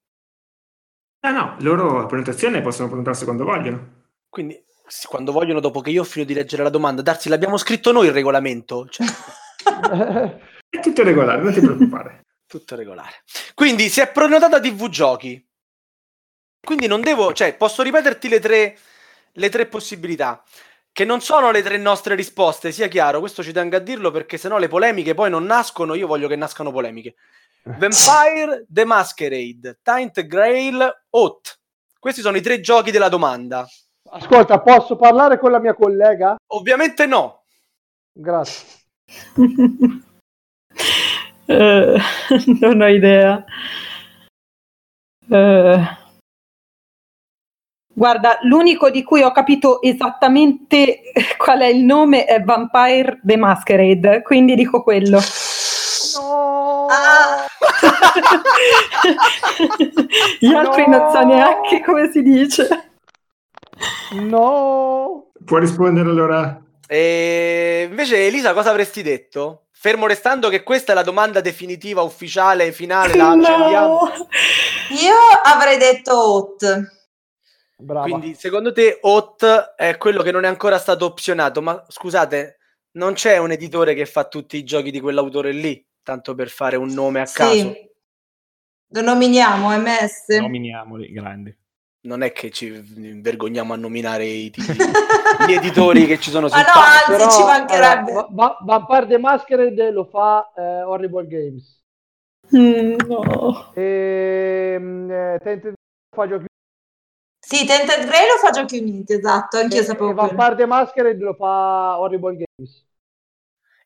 [1.20, 4.08] Ah no, loro la prenotazione possono prenotarsi quando vogliono.
[4.28, 4.60] Quindi,
[5.06, 8.08] quando vogliono, dopo che io ho finito di leggere la domanda, Darsi, l'abbiamo scritto noi
[8.08, 8.88] il regolamento?
[8.88, 9.06] Cioè,
[10.68, 12.24] È tutto regolare, non ti preoccupare.
[12.44, 13.22] tutto regolare.
[13.54, 15.48] Quindi, si è prenotata TV Giochi.
[16.60, 18.76] Quindi non devo, cioè, posso ripeterti le tre,
[19.30, 20.42] le tre possibilità,
[20.92, 24.36] che non sono le tre nostre risposte, sia chiaro, questo ci tengo a dirlo perché
[24.36, 27.14] sennò le polemiche poi non nascono, io voglio che nascano polemiche.
[27.62, 31.58] Vampire, The Masquerade, Taint Grail, Oath.
[31.98, 33.66] Questi sono i tre giochi della domanda.
[34.12, 36.36] Ascolta, posso parlare con la mia collega?
[36.48, 37.44] Ovviamente no.
[38.12, 38.66] Grazie.
[41.50, 41.98] Eh,
[42.60, 43.44] non ho idea.
[45.28, 45.98] Eh,
[48.00, 51.02] guarda, l'unico di cui ho capito esattamente
[51.36, 55.20] qual è il nome è Vampire the Masquerade, quindi dico quello.
[56.16, 56.86] No!
[56.88, 57.44] Ah,
[60.38, 60.96] Gli altri No!
[60.96, 62.92] non so neanche come si dice.
[64.12, 65.26] No!
[65.44, 66.58] Può rispondere allora?
[66.88, 69.64] E invece, Elisa, cosa avresti detto?
[69.72, 73.88] Fermo restando che questa è la domanda definitiva, ufficiale, finale, la accendiamo.
[73.88, 74.08] No.
[74.88, 76.98] io avrei detto Hot.
[77.80, 78.06] Brava.
[78.06, 81.62] Quindi, secondo te, Hot è quello che non è ancora stato opzionato?
[81.62, 82.58] Ma scusate,
[82.92, 86.76] non c'è un editore che fa tutti i giochi di quell'autore lì, tanto per fare
[86.76, 87.52] un nome a caso.
[87.72, 87.88] Sì.
[88.92, 90.36] Lo nominiamo MS.
[90.40, 91.56] Nominiamoli, grandi.
[92.02, 92.70] Non è che ci
[93.20, 94.78] vergogniamo a nominare i titoli,
[95.46, 98.10] gli editori che ci sono Ma no, anzi, ci mancherebbe.
[98.10, 101.78] allora, Va- Va- Vampire the Masquerade lo fa eh, Horrible Games.
[102.56, 103.72] Mm, no.
[103.74, 105.72] E, mm, eh,
[106.16, 106.46] fa giochi
[107.50, 110.28] Sì, Tented Grey lo fa Giochi Uniti, esatto, anch'io e, sapevo e quello.
[110.28, 112.86] Vampire the Masquerade lo fa Horrible Games.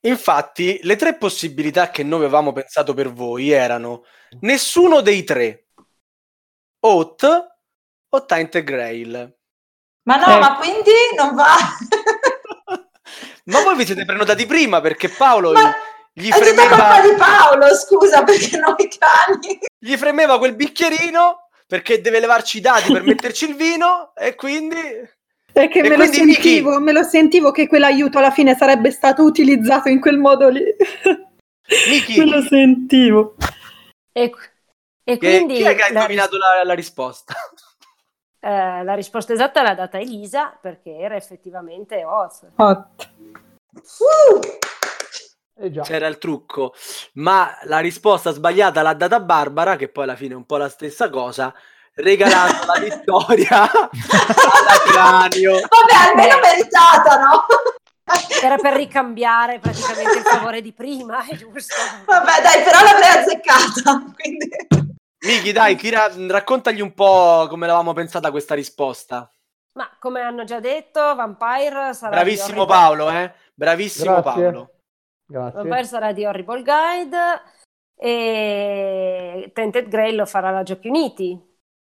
[0.02, 4.04] Infatti, le tre possibilità che noi avevamo pensato per voi erano
[4.40, 5.68] nessuno dei tre,
[6.80, 7.24] Oath
[8.10, 9.34] o Tainted Grail.
[10.02, 10.38] Ma no, Eh.
[10.40, 11.54] ma quindi non va.
[13.46, 15.74] Ma voi vi siete prenotati prima perché Paolo Ma
[16.12, 19.58] gli, è tutta colpa fremeva, di Paolo, scusa, perché noi cani.
[19.78, 25.12] gli fremeva quel bicchierino perché deve levarci i dati per metterci il vino e quindi...
[25.54, 29.88] Che E me lo sentivo, me lo sentivo che quell'aiuto alla fine sarebbe stato utilizzato
[29.88, 30.64] in quel modo lì.
[31.88, 33.36] Miki, me lo sentivo.
[34.12, 34.32] E,
[35.04, 37.34] e che- quindi chi è che ha la, indovinato la, la risposta?
[38.40, 42.46] eh, la risposta esatta l'ha data Elisa perché era effettivamente Oz.
[42.56, 43.10] Hot.
[43.74, 44.40] Uh,
[45.56, 45.82] Eh già.
[45.82, 46.74] C'era il trucco,
[47.14, 50.68] ma la risposta sbagliata l'ha data Barbara, che poi alla fine è un po' la
[50.68, 51.54] stessa cosa,
[51.94, 55.52] regalando la vittoria alla cranio.
[55.52, 56.48] vabbè, almeno Beh.
[56.48, 57.44] meritata, no?
[58.42, 61.74] Era per ricambiare praticamente il favore di prima, è giusto?
[62.04, 64.12] Vabbè, dai, però l'avrei azzeccata.
[64.12, 64.48] Quindi...
[65.24, 69.32] Miki, dai, tira- raccontagli un po' come l'avevamo pensata questa risposta.
[69.74, 73.32] Ma come hanno già detto, Vampire sarà Bravissimo Paolo, eh?
[73.54, 74.42] Bravissimo Grazie.
[74.42, 74.73] Paolo.
[75.26, 75.58] Grazie.
[75.58, 77.42] Vampire sarà di Horrible Guide
[77.96, 81.40] e Tented Grail lo farà la Giochi Uniti,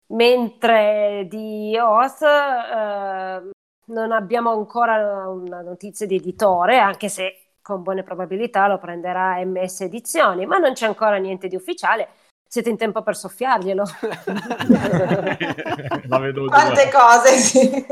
[0.08, 3.50] mentre di Oath eh,
[3.86, 9.82] non abbiamo ancora una notizia di editore, anche se con buone probabilità lo prenderà MS
[9.82, 12.08] Edizioni, ma non c'è ancora niente di ufficiale.
[12.46, 13.82] Siete in tempo per soffiarglielo.
[16.06, 17.86] La vedo Quante cose, sì.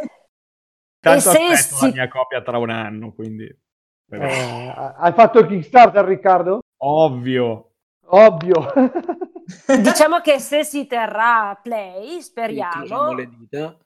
[1.01, 3.49] Tanto E se aspetto si- la mia copia tra un anno, quindi...
[4.13, 6.61] Eh, hai fatto il Kickstarter, Riccardo?
[6.85, 7.71] Ovvio.
[8.07, 8.73] Ovvio.
[9.81, 13.77] diciamo che se si terrà a play, speriamo, le dita.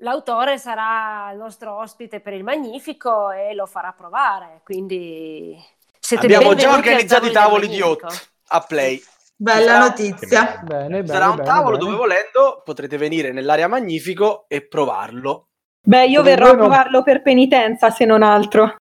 [0.00, 4.60] l'autore sarà il nostro ospite per il Magnifico e lo farà provare.
[4.64, 5.56] Quindi
[5.98, 7.80] siete Abbiamo già organizzato i tavoli di.
[7.80, 9.00] Hot a Play.
[9.38, 10.60] Bella Sarà- notizia.
[10.64, 11.84] Bene, bene, Sarà un bene, tavolo bene.
[11.90, 15.48] dove volendo potrete venire nell'area Magnifico e provarlo.
[15.86, 18.76] Beh, io Come verrò a voi non- provarlo per penitenza, se non altro.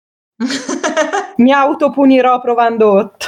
[1.37, 3.27] Mi autopunirò provando 8.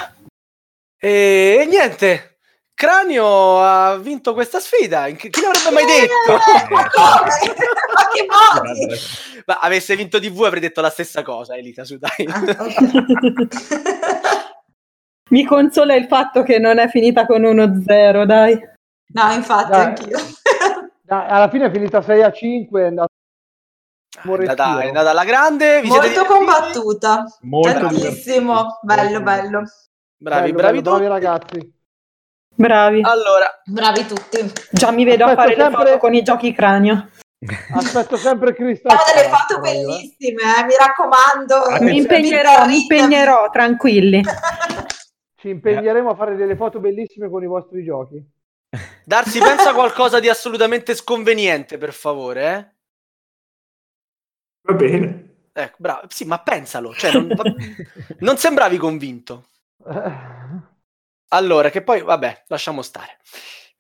[0.98, 2.38] E, niente,
[2.73, 5.07] Cranio ha vinto questa sfida.
[5.10, 6.34] Chi l'avrebbe mai detto?
[6.73, 7.30] Ma come?
[7.95, 8.95] Ma che modi?
[9.45, 12.27] Ma avesse vinto TV avrei detto la stessa cosa, Elita, su dai.
[12.27, 12.44] Ah.
[15.30, 18.60] Mi consola il fatto che non è finita con 1-0, dai.
[19.14, 19.82] No, infatti, Dai.
[19.82, 20.18] anch'io.
[21.02, 23.14] Dai, alla fine è finita 6 a 5, è andata
[24.24, 25.82] È andata, è andata alla grande.
[25.82, 26.34] Vi siete Molto divertiti?
[26.46, 27.26] combattuta.
[27.42, 28.80] Molto Tantissimo.
[28.82, 29.62] Bello, bello.
[30.18, 31.06] Bravi, Bello, bravi bello, tutti.
[31.06, 31.74] bravi ragazzi.
[32.58, 33.02] Bravi.
[33.04, 34.52] Allora, Bravi tutti.
[34.72, 37.10] Già mi vedo a Aspetto fare le sempre- foto con i giochi cranio.
[37.76, 41.56] Aspetto sempre Crystal Fate delle Palace, foto bellissime, eh, mi raccomando.
[41.56, 41.92] Attenzione.
[41.92, 44.24] Mi impegnerò, mi impegnerò, tranquilli.
[45.36, 48.24] Ci impegneremo a fare delle foto bellissime con i vostri giochi.
[49.04, 52.54] Darsi pensa a qualcosa di assolutamente sconveniente, per favore.
[52.54, 52.74] Eh?
[54.66, 55.24] Va bene.
[55.54, 56.08] Ecco, bravo.
[56.10, 56.94] Sì, ma pensalo.
[56.94, 57.44] Cioè, non, va-
[58.20, 59.50] non sembravi convinto.
[61.30, 63.20] Allora, che poi, vabbè, lasciamo stare.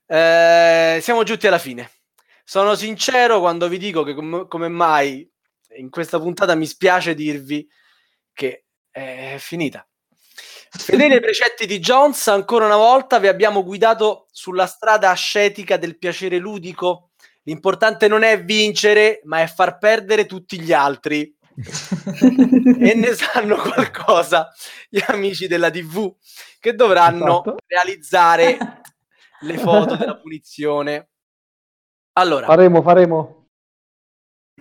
[0.05, 1.89] Eh, siamo giunti alla fine.
[2.43, 5.27] Sono sincero quando vi dico che com- come mai
[5.77, 7.67] in questa puntata mi spiace dirvi
[8.33, 9.87] che è finita.
[10.77, 15.97] Fedele ai precetti di Jones, ancora una volta vi abbiamo guidato sulla strada ascetica del
[15.97, 17.11] piacere ludico.
[17.45, 21.33] L'importante non è vincere, ma è far perdere tutti gli altri.
[21.55, 24.51] e ne sanno qualcosa
[24.89, 26.13] gli amici della TV
[26.59, 27.55] che dovranno Esatto.
[27.65, 28.57] realizzare
[29.41, 31.09] le foto della punizione.
[32.13, 33.47] Allora, Faremo, faremo.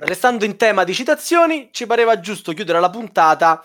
[0.00, 3.64] restando in tema di citazioni, ci pareva giusto chiudere la puntata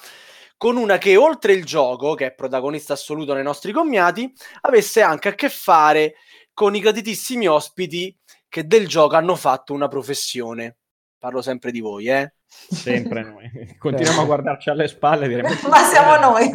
[0.57, 4.31] con una che oltre il gioco, che è protagonista assoluto nei nostri commiati,
[4.61, 6.15] avesse anche a che fare
[6.53, 8.15] con i graditissimi ospiti
[8.49, 10.77] che del gioco hanno fatto una professione.
[11.17, 12.33] Parlo sempre di voi, eh?
[12.45, 13.75] Sempre noi.
[13.77, 15.49] Continuiamo a guardarci alle spalle e diremo...
[15.69, 16.49] Ma siamo noi.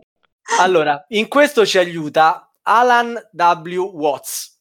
[0.58, 3.82] Allora, in questo ci aiuta Alan W.
[3.94, 4.60] Watts,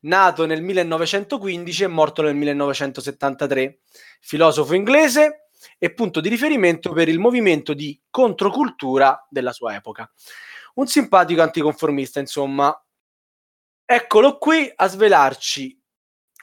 [0.00, 3.78] nato nel 1915 e morto nel 1973,
[4.20, 5.48] filosofo inglese
[5.78, 10.10] e punto di riferimento per il movimento di controcultura della sua epoca.
[10.74, 12.76] Un simpatico anticonformista, insomma.
[13.86, 15.81] Eccolo qui a svelarci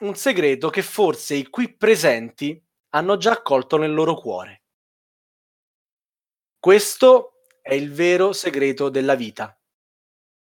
[0.00, 4.62] un segreto che forse i qui presenti hanno già accolto nel loro cuore.
[6.58, 9.56] Questo è il vero segreto della vita.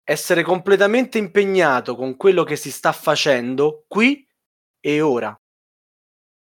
[0.05, 4.27] Essere completamente impegnato con quello che si sta facendo qui
[4.81, 5.39] e ora.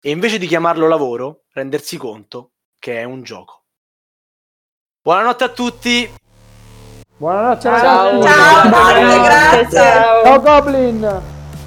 [0.05, 3.65] E invece di chiamarlo lavoro, rendersi conto che è un gioco.
[5.01, 6.13] Buonanotte a tutti.
[7.17, 8.23] Buonanotte Ciao.
[8.23, 9.79] Ciao, Mario, grazie.
[9.79, 10.23] ciao.
[10.23, 11.21] Ciao Goblin.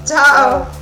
[0.05, 0.76] Ciao.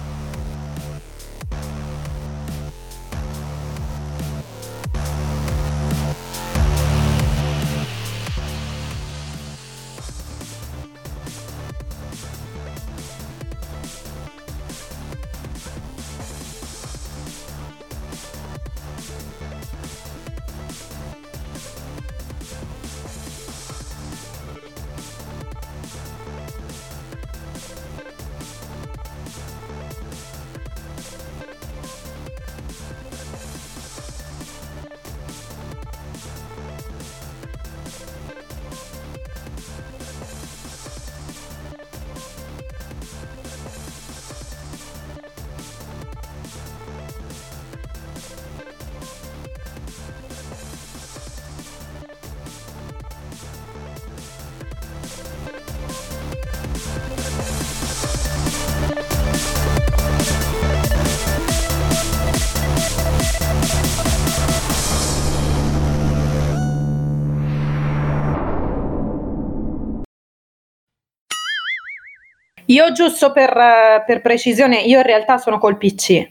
[72.76, 76.27] Io giusto per, eh, per precisione, io in realtà sono col PC.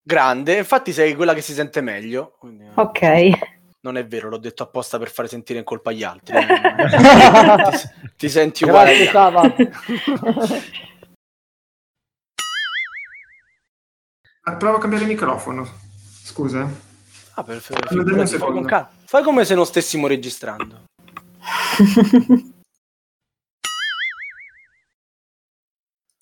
[0.00, 2.36] grande, infatti sei quella che si sente meglio.
[2.38, 3.56] quindi, eh, Ok.
[3.80, 6.34] Non è vero, l'ho detto apposta per fare sentire in colpa gli altri.
[6.36, 9.06] ti, ti senti uguale.
[9.06, 9.72] Grazie.
[14.44, 15.68] Ah, Provo a cambiare il microfono.
[16.22, 16.62] Scusa.
[16.62, 16.86] eh.
[17.34, 18.88] Ah, per, fai, con.
[19.04, 20.84] Fai come se non stessimo registrando.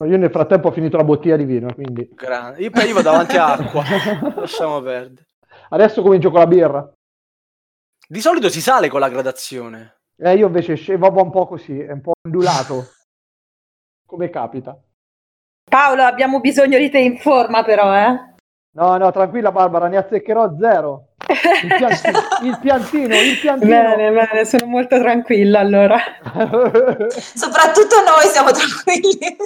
[0.04, 2.60] Io nel frattempo ho finito la bottiglia di vino, quindi Grande.
[2.60, 3.82] Io, io vado avanti a acqua.
[4.36, 5.28] Lasciamo perdere.
[5.70, 6.92] adesso comincio con la birra.
[8.06, 10.00] Di solito si sale con la gradazione.
[10.18, 12.90] Eh, io invece scevo un po' così, è un po' ondulato.
[14.06, 14.78] Come capita.
[15.68, 18.34] Paolo, abbiamo bisogno di te in forma però, eh?
[18.76, 21.14] No, no, tranquilla Barbara, ne azzeccherò zero.
[21.62, 22.10] Il, pianti-
[22.46, 23.70] il piantino, il piantino.
[23.70, 25.98] Bene, bene, sono molto tranquilla allora.
[27.08, 29.36] Soprattutto noi siamo tranquilli.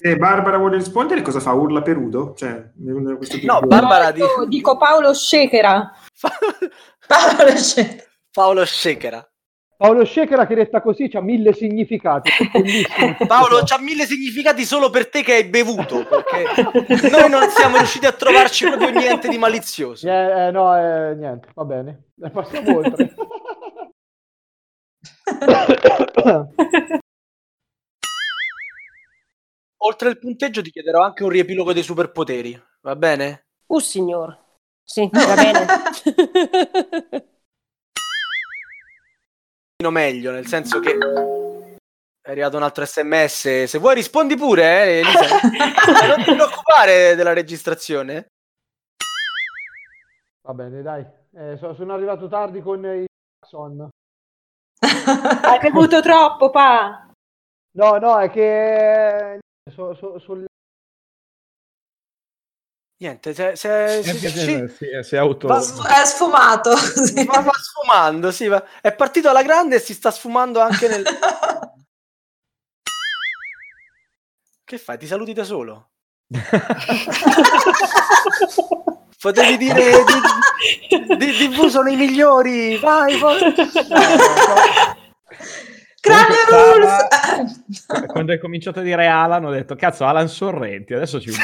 [0.00, 1.52] Se Barbara vuole rispondere, cosa fa?
[1.54, 2.32] Urla perudo?
[2.36, 2.70] Cioè,
[3.42, 5.90] No, Barbara di Io dico Paolo Shekera.
[7.04, 9.28] Paolo Sce- Paolo Scechera.
[9.76, 12.30] Paolo Shekera che detta così c'ha mille significati.
[13.26, 18.06] Paolo, c'ha mille significati solo per te che hai bevuto, perché noi non siamo riusciti
[18.06, 20.08] a trovarci proprio niente di malizioso.
[20.08, 22.04] Eh, eh, no, eh, niente, va bene.
[22.22, 23.14] Eh, Passiamo oltre.
[29.78, 33.46] Oltre al punteggio ti chiederò anche un riepilogo dei superpoteri, va bene?
[33.66, 34.36] Uh, signor.
[34.82, 35.66] Sì, va bene.
[39.80, 43.62] No, meglio, nel senso che è arrivato un altro sms.
[43.62, 45.38] Se vuoi rispondi pure, eh, Elisa.
[46.16, 48.26] Non ti preoccupare della registrazione.
[50.42, 51.06] Va bene, dai.
[51.32, 53.04] Eh, so- sono arrivato tardi con i
[53.40, 53.88] Jackson.
[54.80, 57.08] Hai bevuto troppo, pa.
[57.76, 59.38] No, no, è che
[59.70, 60.46] so- so- sul-
[63.00, 65.46] Niente, se, se, Si, se- si, sì, si, si è auto...
[65.46, 66.70] Va- È sfumato.
[66.70, 67.24] così.
[67.24, 71.04] va, va sfumando, sì, va- è partito alla grande e si sta sfumando anche nel...
[74.64, 74.98] Che fai?
[74.98, 75.90] Ti saluti da solo?
[79.20, 83.54] Potevi dire di, di, di sono i migliori, vai, vai.
[83.54, 84.97] Cranio
[86.00, 87.06] Comunque, Rules!
[88.06, 90.94] Quando hai cominciato a dire Alan, ho detto cazzo, Alan Sorrenti.
[90.94, 91.30] Adesso ci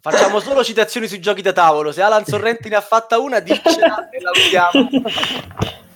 [0.00, 1.92] Facciamo solo citazioni sui giochi da tavolo.
[1.92, 4.88] Se Alan Sorrenti ne ha fatta una, diccela e la usiamo.